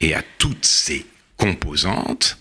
et 0.00 0.14
à 0.14 0.22
toutes 0.38 0.64
ses 0.64 1.06
composantes, 1.36 2.38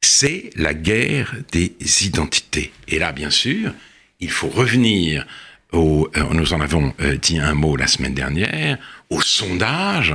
c'est 0.00 0.50
la 0.56 0.74
guerre 0.74 1.34
des 1.52 1.74
identités. 2.04 2.72
Et 2.86 2.98
là, 2.98 3.12
bien 3.12 3.30
sûr, 3.30 3.72
il 4.20 4.30
faut 4.30 4.48
revenir 4.48 5.26
au, 5.72 6.08
euh, 6.16 6.24
nous 6.32 6.52
en 6.54 6.60
avons 6.60 6.94
euh, 7.00 7.16
dit 7.16 7.38
un 7.38 7.54
mot 7.54 7.76
la 7.76 7.86
semaine 7.86 8.14
dernière, 8.14 8.78
au 9.10 9.20
sondage 9.20 10.14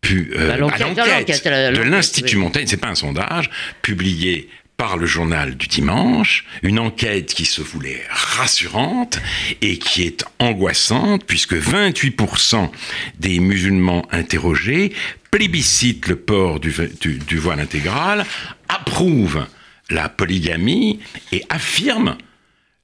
pu, 0.00 0.32
euh, 0.34 0.56
l'enquête 0.56 0.94
de 0.94 1.82
l'Institut 1.82 2.36
Montaigne, 2.36 2.66
c'est 2.66 2.76
pas 2.76 2.88
un 2.88 2.94
sondage, 2.94 3.50
publié 3.82 4.48
par 4.76 4.96
le 4.96 5.04
journal 5.04 5.56
du 5.58 5.66
dimanche, 5.66 6.46
une 6.62 6.78
enquête 6.78 7.34
qui 7.34 7.44
se 7.44 7.60
voulait 7.60 8.02
rassurante 8.08 9.20
et 9.60 9.78
qui 9.78 10.04
est 10.04 10.24
angoissante 10.38 11.24
puisque 11.26 11.52
28% 11.54 12.70
des 13.18 13.40
musulmans 13.40 14.06
interrogés 14.10 14.94
plébiscitent 15.30 16.08
le 16.08 16.16
port 16.16 16.60
du, 16.60 16.72
du 17.02 17.36
voile 17.36 17.60
intégral, 17.60 18.24
approuvent 18.70 19.46
la 19.90 20.08
polygamie 20.08 21.00
et 21.30 21.44
affirment 21.50 22.16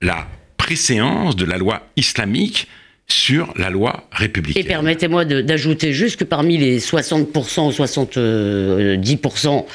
la 0.03 0.29
préséance 0.59 1.35
de 1.35 1.47
la 1.47 1.57
loi 1.57 1.89
islamique 1.97 2.69
sur 3.09 3.55
la 3.57 3.71
loi 3.71 4.09
républicaine. 4.11 4.65
Et 4.65 4.67
permettez-moi 4.67 5.25
d'ajouter 5.25 5.93
juste 5.93 6.19
que 6.19 6.25
parmi 6.25 6.59
les 6.59 6.81
60% 6.81 7.69
ou 7.69 7.71
70% 7.71 9.67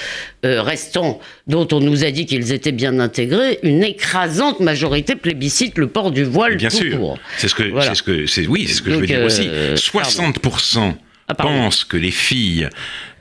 euh, 0.43 0.61
restants 0.61 1.19
dont 1.47 1.67
on 1.71 1.79
nous 1.79 2.03
a 2.03 2.11
dit 2.11 2.25
qu'ils 2.25 2.51
étaient 2.51 2.73
bien 2.73 2.99
intégrés, 2.99 3.59
une 3.63 3.83
écrasante 3.83 4.59
majorité 4.59 5.15
plébiscite 5.15 5.77
le 5.77 5.87
port 5.87 6.11
du 6.11 6.23
voile 6.23 6.57
bien 6.57 6.69
sûr. 6.69 7.15
C'est 7.37 7.47
ce 7.47 7.55
que, 7.55 7.63
ce 7.93 8.03
que, 8.03 8.47
oui, 8.47 8.65
c'est 8.67 8.73
ce 8.73 8.81
que 8.81 8.91
je 8.91 8.97
veux 8.97 9.07
dire 9.07 9.23
aussi. 9.23 9.47
60% 9.47 10.79
euh, 10.79 10.91
ah, 11.29 11.35
pensent 11.35 11.85
que 11.85 11.95
les 11.95 12.11
filles 12.11 12.67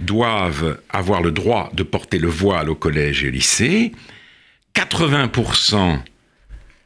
doivent 0.00 0.78
avoir 0.90 1.22
le 1.22 1.30
droit 1.30 1.70
de 1.74 1.84
porter 1.84 2.18
le 2.18 2.28
voile 2.28 2.68
au 2.68 2.74
collège 2.74 3.22
et 3.22 3.28
au 3.28 3.30
lycée. 3.30 3.92
80% 4.74 5.98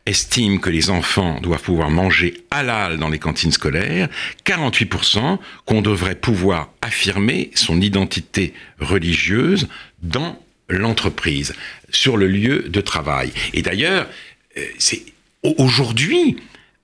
estime 0.06 0.60
que 0.60 0.70
les 0.70 0.90
enfants 0.90 1.40
doivent 1.40 1.62
pouvoir 1.62 1.90
manger 1.90 2.44
halal 2.50 2.98
dans 2.98 3.08
les 3.08 3.18
cantines 3.18 3.52
scolaires, 3.52 4.08
48% 4.44 5.38
qu'on 5.64 5.82
devrait 5.82 6.14
pouvoir 6.14 6.70
affirmer 6.82 7.50
son 7.54 7.80
identité 7.80 8.52
religieuse 8.80 9.68
dans 10.02 10.38
l'entreprise, 10.68 11.54
sur 11.90 12.16
le 12.16 12.26
lieu 12.26 12.68
de 12.68 12.80
travail. 12.80 13.32
Et 13.52 13.62
d'ailleurs, 13.62 14.06
euh, 14.56 14.64
c'est 14.78 15.02
aujourd'hui, 15.42 16.36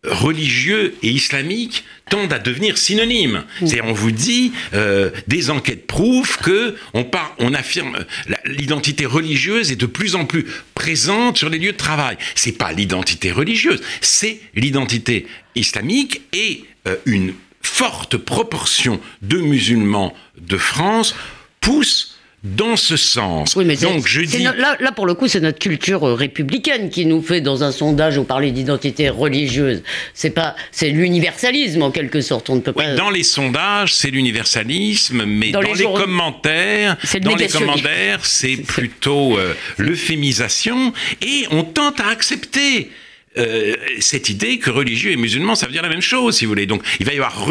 religieux 0.05 0.95
et 1.03 1.11
islamique 1.11 1.85
tendent 2.09 2.33
à 2.33 2.39
devenir 2.39 2.79
synonymes. 2.79 3.45
Mm. 3.61 3.67
C'est 3.67 3.81
on 3.83 3.93
vous 3.93 4.11
dit 4.11 4.53
euh, 4.73 5.11
des 5.29 5.51
enquêtes 5.51 5.87
prouvent 5.87 6.39
que 6.39 6.77
on 6.95 7.05
part, 7.05 7.35
on 7.39 7.53
affirme 7.55 8.05
l'identité 8.47 9.07
religieuse 9.07 9.71
est 9.71 9.77
de 9.77 9.87
plus 9.87 10.15
en 10.15 10.25
plus 10.25 10.47
présente 10.75 11.39
sur 11.39 11.51
les 11.51 11.59
lieux 11.59 11.73
de 11.73 11.77
travail. 11.77 12.17
C'est 12.35 12.57
pas 12.57 12.73
l'identité 12.73 13.31
religieuse, 13.31 13.83
c'est 14.01 14.41
l'identité 14.55 15.27
islamique 15.55 16.23
et 16.33 16.65
euh, 16.89 16.97
une 17.05 17.35
forte 17.63 18.17
proportion 18.17 19.01
de 19.23 19.39
musulmans 19.39 20.15
de 20.41 20.57
France 20.57 21.15
pousse 21.61 22.10
dans 22.43 22.77
ce 22.77 22.97
sens. 22.97 23.55
Oui, 23.55 23.67
mais 23.67 23.77
Donc 23.77 24.07
je 24.07 24.23
dis 24.23 24.43
là, 24.43 24.77
là, 24.81 24.93
pour 24.93 25.07
le 25.07 25.13
coup, 25.13 25.29
c'est 25.29 25.41
notre 25.41 25.59
culture 25.59 26.09
euh, 26.09 26.15
républicaine 26.15 26.89
qui 26.89 27.05
nous 27.05 27.21
fait 27.21 27.43
dans 27.43 27.65
un 27.65 27.73
sondage 27.73 28.17
où 28.17 28.25
parler 28.25 28.51
d'identité 28.51 29.11
religieuse. 29.11 29.83
C'est 30.15 30.31
pas, 30.31 30.57
c'est 30.71 30.89
l'universalisme 30.89 31.83
en 31.83 31.91
quelque 31.91 32.23
sorte. 32.23 32.49
On 32.49 32.57
ne 32.57 32.61
peut 32.61 32.73
pas. 32.73 32.95
dans 32.95 33.11
les 33.11 33.25
sondages, 33.25 33.95
c'est 33.95 34.11
l'universalisme, 34.11 35.25
mais 35.27 35.51
dans, 35.51 35.61
les, 35.61 35.85
commentaires, 35.85 36.97
dans 37.21 37.37
les 37.37 37.49
commentaires, 37.49 38.25
c'est 38.25 38.57
plutôt 38.57 39.37
euh, 39.37 39.55
l'euphémisation 39.77 40.95
et 41.21 41.47
on 41.51 41.63
tente 41.63 42.01
à 42.01 42.09
accepter 42.09 42.91
euh, 43.39 43.77
cette 44.01 44.29
idée 44.29 44.59
que 44.59 44.71
religieux 44.71 45.13
et 45.13 45.17
musulman, 45.17 45.55
ça 45.55 45.67
veut 45.67 45.73
dire 45.73 45.83
la 45.83 45.89
même 45.89 46.01
chose, 46.01 46.37
si 46.37 46.45
vous 46.45 46.51
voulez. 46.51 46.67
Donc, 46.67 46.83
il 46.99 47.07
va 47.07 47.13
y 47.13 47.17
avoir, 47.17 47.47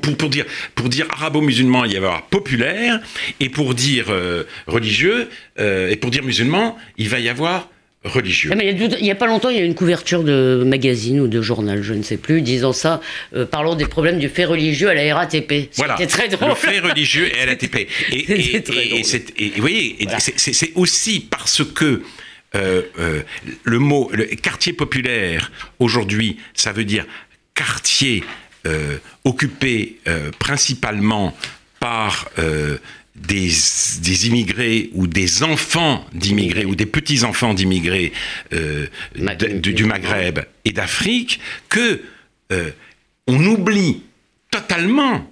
Pour, 0.00 0.30
dire, 0.30 0.46
pour 0.74 0.88
dire 0.88 1.06
arabo-musulman, 1.10 1.84
il 1.84 1.88
va 1.88 1.94
y 1.94 1.96
avoir 1.98 2.26
populaire, 2.28 3.00
et 3.38 3.50
pour 3.50 3.74
dire 3.74 4.06
euh, 4.08 4.44
religieux, 4.66 5.28
euh, 5.60 5.90
et 5.90 5.96
pour 5.96 6.10
dire 6.10 6.22
musulman, 6.22 6.78
il 6.96 7.10
va 7.10 7.20
y 7.20 7.28
avoir 7.28 7.68
religieux. 8.04 8.50
Ah, 8.54 8.62
il 8.62 9.02
n'y 9.02 9.10
a, 9.10 9.14
pas 9.14 9.26
longtemps, 9.26 9.50
il 9.50 9.58
y 9.58 9.60
a 9.60 9.64
eu 9.64 9.66
une 9.66 9.74
couverture 9.74 10.22
de 10.22 10.62
magazine 10.64 11.20
ou 11.20 11.28
de 11.28 11.42
journal, 11.42 11.82
je 11.82 11.92
ne 11.92 12.02
sais 12.02 12.16
plus, 12.16 12.40
disant 12.40 12.72
ça, 12.72 13.02
parlant 13.50 13.74
des 13.74 13.84
problèmes 13.84 14.18
du 14.18 14.30
fait 14.30 14.46
religieux 14.46 14.88
à 14.88 14.94
la 14.94 15.14
RATP. 15.14 15.68
Voilà, 15.76 15.96
C'était 15.98 16.08
très 16.08 16.28
drôle. 16.28 16.48
Le 16.48 16.54
fait 16.54 16.78
religieux 16.78 17.28
et 17.36 17.42
à 17.42 17.44
la 17.44 17.52
RATP. 17.52 17.86
Et, 18.12 18.16
et, 19.44 19.52
vous 19.56 19.60
voyez, 19.60 19.98
c'est 20.18 20.72
aussi 20.74 21.20
parce 21.28 21.62
que 21.64 22.00
euh, 22.54 22.82
euh, 22.98 23.22
le 23.64 23.78
mot 23.78 24.10
le 24.12 24.24
quartier 24.24 24.72
populaire, 24.72 25.52
aujourd'hui, 25.78 26.38
ça 26.54 26.72
veut 26.72 26.84
dire 26.84 27.04
quartier 27.54 28.24
euh, 28.66 28.98
occupé 29.24 29.98
principalement 30.38 31.36
par 31.80 32.30
des, 33.14 33.50
des, 34.00 34.26
immigrés 34.26 34.90
ou 34.94 35.06
des 35.06 35.42
enfants 35.42 36.06
d'immigrés 36.12 36.64
ou 36.64 36.74
des 36.74 36.86
petits-enfants 36.86 37.54
d'immigrés 37.54 38.12
du 38.52 39.84
Maghreb 39.84 40.40
et 40.64 40.72
d'Afrique, 40.72 41.40
que 41.68 42.02
on 43.26 43.44
oublie 43.46 44.02
totalement 44.50 45.30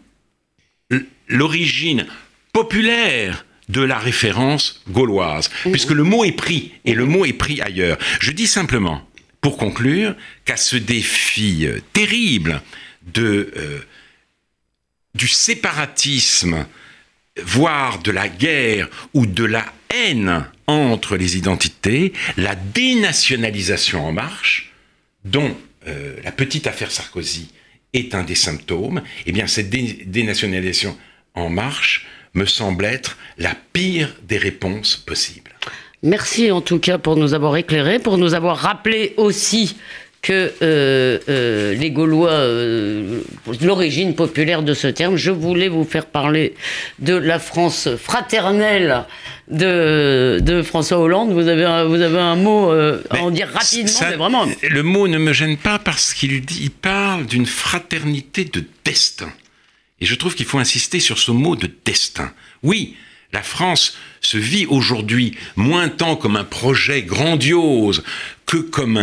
l'origine 1.28 2.06
populaire 2.52 3.45
de 3.68 3.80
la 3.80 3.98
référence 3.98 4.82
gauloise, 4.88 5.50
puisque 5.70 5.90
le 5.90 6.04
mot 6.04 6.24
est 6.24 6.32
pris, 6.32 6.72
et 6.84 6.94
le 6.94 7.04
mot 7.04 7.24
est 7.24 7.32
pris 7.32 7.60
ailleurs. 7.60 7.98
Je 8.20 8.30
dis 8.30 8.46
simplement, 8.46 9.06
pour 9.40 9.56
conclure, 9.56 10.14
qu'à 10.44 10.56
ce 10.56 10.76
défi 10.76 11.66
euh, 11.66 11.80
terrible 11.92 12.62
de, 13.02 13.52
euh, 13.56 13.80
du 15.14 15.28
séparatisme, 15.28 16.66
voire 17.42 17.98
de 17.98 18.10
la 18.10 18.28
guerre 18.28 18.88
ou 19.14 19.26
de 19.26 19.44
la 19.44 19.64
haine 19.90 20.46
entre 20.66 21.16
les 21.16 21.36
identités, 21.36 22.12
la 22.36 22.54
dénationalisation 22.54 24.06
en 24.06 24.12
marche, 24.12 24.72
dont 25.24 25.56
la 26.24 26.32
petite 26.32 26.66
affaire 26.66 26.90
Sarkozy 26.90 27.48
est 27.92 28.14
un 28.14 28.24
des 28.24 28.34
symptômes, 28.34 29.02
eh 29.26 29.32
bien 29.32 29.46
cette 29.46 29.70
dénationalisation 29.70 30.98
en 31.34 31.48
marche 31.48 32.06
me 32.36 32.46
semble 32.46 32.84
être 32.84 33.16
la 33.38 33.54
pire 33.72 34.14
des 34.22 34.38
réponses 34.38 34.96
possibles. 34.96 35.50
Merci 36.02 36.52
en 36.52 36.60
tout 36.60 36.78
cas 36.78 36.98
pour 36.98 37.16
nous 37.16 37.34
avoir 37.34 37.56
éclairés, 37.56 37.98
pour 37.98 38.18
nous 38.18 38.34
avoir 38.34 38.58
rappelé 38.58 39.14
aussi 39.16 39.76
que 40.26 40.52
euh, 40.60 41.18
euh, 41.28 41.74
les 41.74 41.90
Gaulois, 41.92 42.30
euh, 42.30 43.20
l'origine 43.62 44.14
populaire 44.16 44.62
de 44.62 44.74
ce 44.74 44.88
terme, 44.88 45.16
je 45.16 45.30
voulais 45.30 45.68
vous 45.68 45.84
faire 45.84 46.06
parler 46.06 46.54
de 46.98 47.14
la 47.14 47.38
France 47.38 47.88
fraternelle 47.96 49.04
de, 49.48 50.40
de 50.42 50.62
François 50.62 50.98
Hollande. 50.98 51.32
Vous 51.32 51.46
avez 51.46 51.64
un, 51.64 51.84
vous 51.84 52.00
avez 52.00 52.18
un 52.18 52.34
mot 52.34 52.72
à 52.72 53.20
en 53.20 53.30
dire 53.30 53.48
rapidement, 53.48 54.00
mais 54.10 54.16
vraiment. 54.16 54.46
Le 54.68 54.82
mot 54.82 55.06
ne 55.06 55.18
me 55.18 55.32
gêne 55.32 55.56
pas 55.56 55.78
parce 55.78 56.12
qu'il 56.12 56.42
il 56.60 56.70
parle 56.70 57.26
d'une 57.26 57.46
fraternité 57.46 58.44
de 58.44 58.64
destin. 58.84 59.28
Et 60.00 60.06
je 60.06 60.14
trouve 60.14 60.34
qu'il 60.34 60.46
faut 60.46 60.58
insister 60.58 61.00
sur 61.00 61.18
ce 61.18 61.30
mot 61.30 61.56
de 61.56 61.70
destin. 61.84 62.32
Oui, 62.62 62.96
la 63.32 63.42
France 63.42 63.96
se 64.20 64.38
vit 64.38 64.66
aujourd'hui 64.66 65.36
moins 65.56 65.88
tant 65.88 66.16
comme 66.16 66.36
un 66.36 66.44
projet 66.44 67.02
grandiose 67.02 68.04
que 68.44 68.58
comme, 68.58 68.96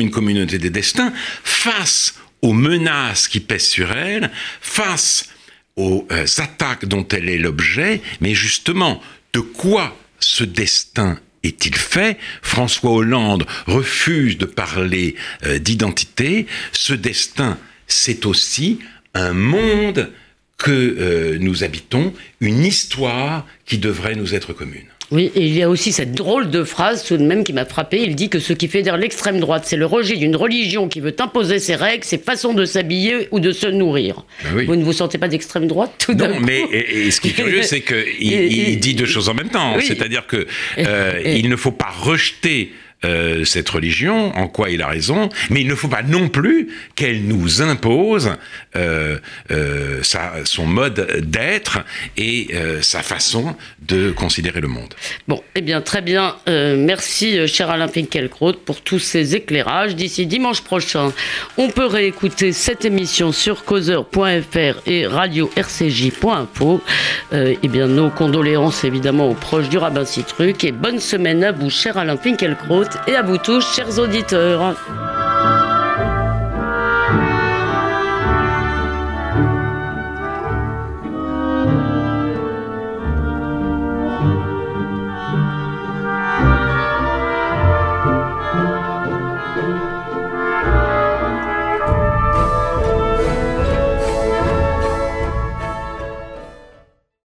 une 0.00 0.10
communauté 0.10 0.58
des 0.58 0.70
destins 0.70 1.12
face 1.44 2.14
aux 2.42 2.52
menaces 2.52 3.28
qui 3.28 3.40
pèsent 3.40 3.68
sur 3.68 3.92
elle, 3.92 4.30
face 4.60 5.28
aux 5.76 6.06
euh, 6.10 6.26
attaques 6.38 6.86
dont 6.86 7.06
elle 7.08 7.28
est 7.28 7.38
l'objet, 7.38 8.02
mais 8.20 8.34
justement, 8.34 9.02
de 9.32 9.40
quoi 9.40 9.96
ce 10.18 10.44
destin 10.44 11.18
est-il 11.42 11.74
fait? 11.74 12.18
François 12.42 12.92
Hollande 12.92 13.46
refuse 13.66 14.36
de 14.36 14.44
parler 14.44 15.14
euh, 15.46 15.58
d'identité. 15.58 16.46
Ce 16.72 16.92
destin, 16.92 17.58
c'est 17.86 18.26
aussi 18.26 18.80
un 19.14 19.32
monde 19.32 20.10
que 20.58 20.70
euh, 20.70 21.38
nous 21.40 21.64
habitons, 21.64 22.12
une 22.40 22.64
histoire 22.64 23.46
qui 23.64 23.78
devrait 23.78 24.14
nous 24.14 24.34
être 24.34 24.52
commune. 24.52 24.86
Oui, 25.10 25.32
et 25.34 25.44
il 25.44 25.56
y 25.56 25.62
a 25.62 25.68
aussi 25.68 25.90
cette 25.90 26.12
drôle 26.12 26.50
de 26.50 26.62
phrase 26.62 27.02
tout 27.02 27.16
de 27.16 27.24
même 27.24 27.42
qui 27.42 27.52
m'a 27.52 27.64
frappé. 27.64 28.00
Il 28.00 28.14
dit 28.14 28.28
que 28.28 28.38
ce 28.38 28.52
qui 28.52 28.68
fait 28.68 28.82
dire 28.82 28.96
l'extrême 28.96 29.40
droite, 29.40 29.64
c'est 29.66 29.76
le 29.76 29.86
rejet 29.86 30.16
d'une 30.16 30.36
religion 30.36 30.88
qui 30.88 31.00
veut 31.00 31.16
imposer 31.18 31.58
ses 31.58 31.74
règles, 31.74 32.04
ses 32.04 32.18
façons 32.18 32.54
de 32.54 32.64
s'habiller 32.64 33.26
ou 33.32 33.40
de 33.40 33.50
se 33.50 33.66
nourrir. 33.66 34.24
Ben 34.44 34.66
vous 34.66 34.76
ne 34.76 34.84
vous 34.84 34.92
sentez 34.92 35.18
pas 35.18 35.26
d'extrême 35.26 35.66
droite 35.66 35.92
tout 35.98 36.14
Non, 36.14 36.38
mais 36.40 36.62
et, 36.70 37.10
ce 37.10 37.20
qui 37.20 37.30
est 37.30 37.32
curieux, 37.32 37.62
c'est 37.62 37.80
qu'il 37.80 38.06
il 38.20 38.78
dit 38.78 38.94
deux 38.94 39.06
choses 39.06 39.28
en 39.28 39.34
même 39.34 39.48
temps. 39.48 39.74
C'est-à-dire 39.80 40.28
que 40.28 40.46
euh, 40.78 41.20
il 41.26 41.48
ne 41.48 41.56
faut 41.56 41.72
pas 41.72 41.90
rejeter 41.90 42.72
euh, 43.04 43.44
cette 43.44 43.70
religion, 43.70 44.36
en 44.36 44.46
quoi 44.46 44.68
il 44.68 44.82
a 44.82 44.88
raison, 44.88 45.30
mais 45.48 45.62
il 45.62 45.68
ne 45.68 45.74
faut 45.74 45.88
pas 45.88 46.02
non 46.02 46.28
plus 46.28 46.68
qu'elle 46.94 47.22
nous 47.22 47.62
impose 47.62 48.32
euh, 48.76 49.18
euh, 49.50 50.02
sa, 50.02 50.44
son 50.44 50.66
mode 50.66 51.22
d'être 51.22 51.78
et 52.18 52.48
sa 52.82 53.02
façon 53.02 53.56
de 53.80 54.10
considérer 54.10 54.60
le 54.60 54.68
monde. 54.68 54.92
Bon, 55.28 55.42
eh 55.54 55.60
bien, 55.62 55.80
très 55.80 56.02
bien. 56.02 56.36
merci, 56.46 57.46
cher 57.48 57.70
Alain 57.70 57.88
Finkielkraut, 57.88 58.52
pour 58.52 58.82
tous 58.82 58.98
ces 58.98 59.34
éclairages. 59.34 59.96
D'ici 59.96 60.26
dimanche 60.26 60.62
prochain, 60.62 61.12
on 61.56 61.70
peut 61.70 61.86
réécouter 61.86 62.52
cette 62.52 62.84
émission 62.84 63.32
sur 63.32 63.64
causeur.fr 63.64 64.80
et 64.86 65.06
radio-rcj.info. 65.06 66.82
eh 67.32 67.68
bien, 67.68 67.86
nos 67.86 68.10
condoléances 68.10 68.84
évidemment 68.84 69.28
aux 69.30 69.34
proches 69.34 69.68
du 69.68 69.78
rabbin 69.78 70.04
Citruc 70.04 70.64
et 70.64 70.72
bonne 70.72 71.00
semaine 71.00 71.44
à 71.44 71.52
vous, 71.52 71.70
cher 71.70 71.96
Alain 71.96 72.16
Finkielkraut 72.16 72.89
et 73.06 73.16
à 73.16 73.22
vous 73.22 73.38
tous, 73.38 73.60
chers 73.74 73.98
auditeurs. 73.98 74.74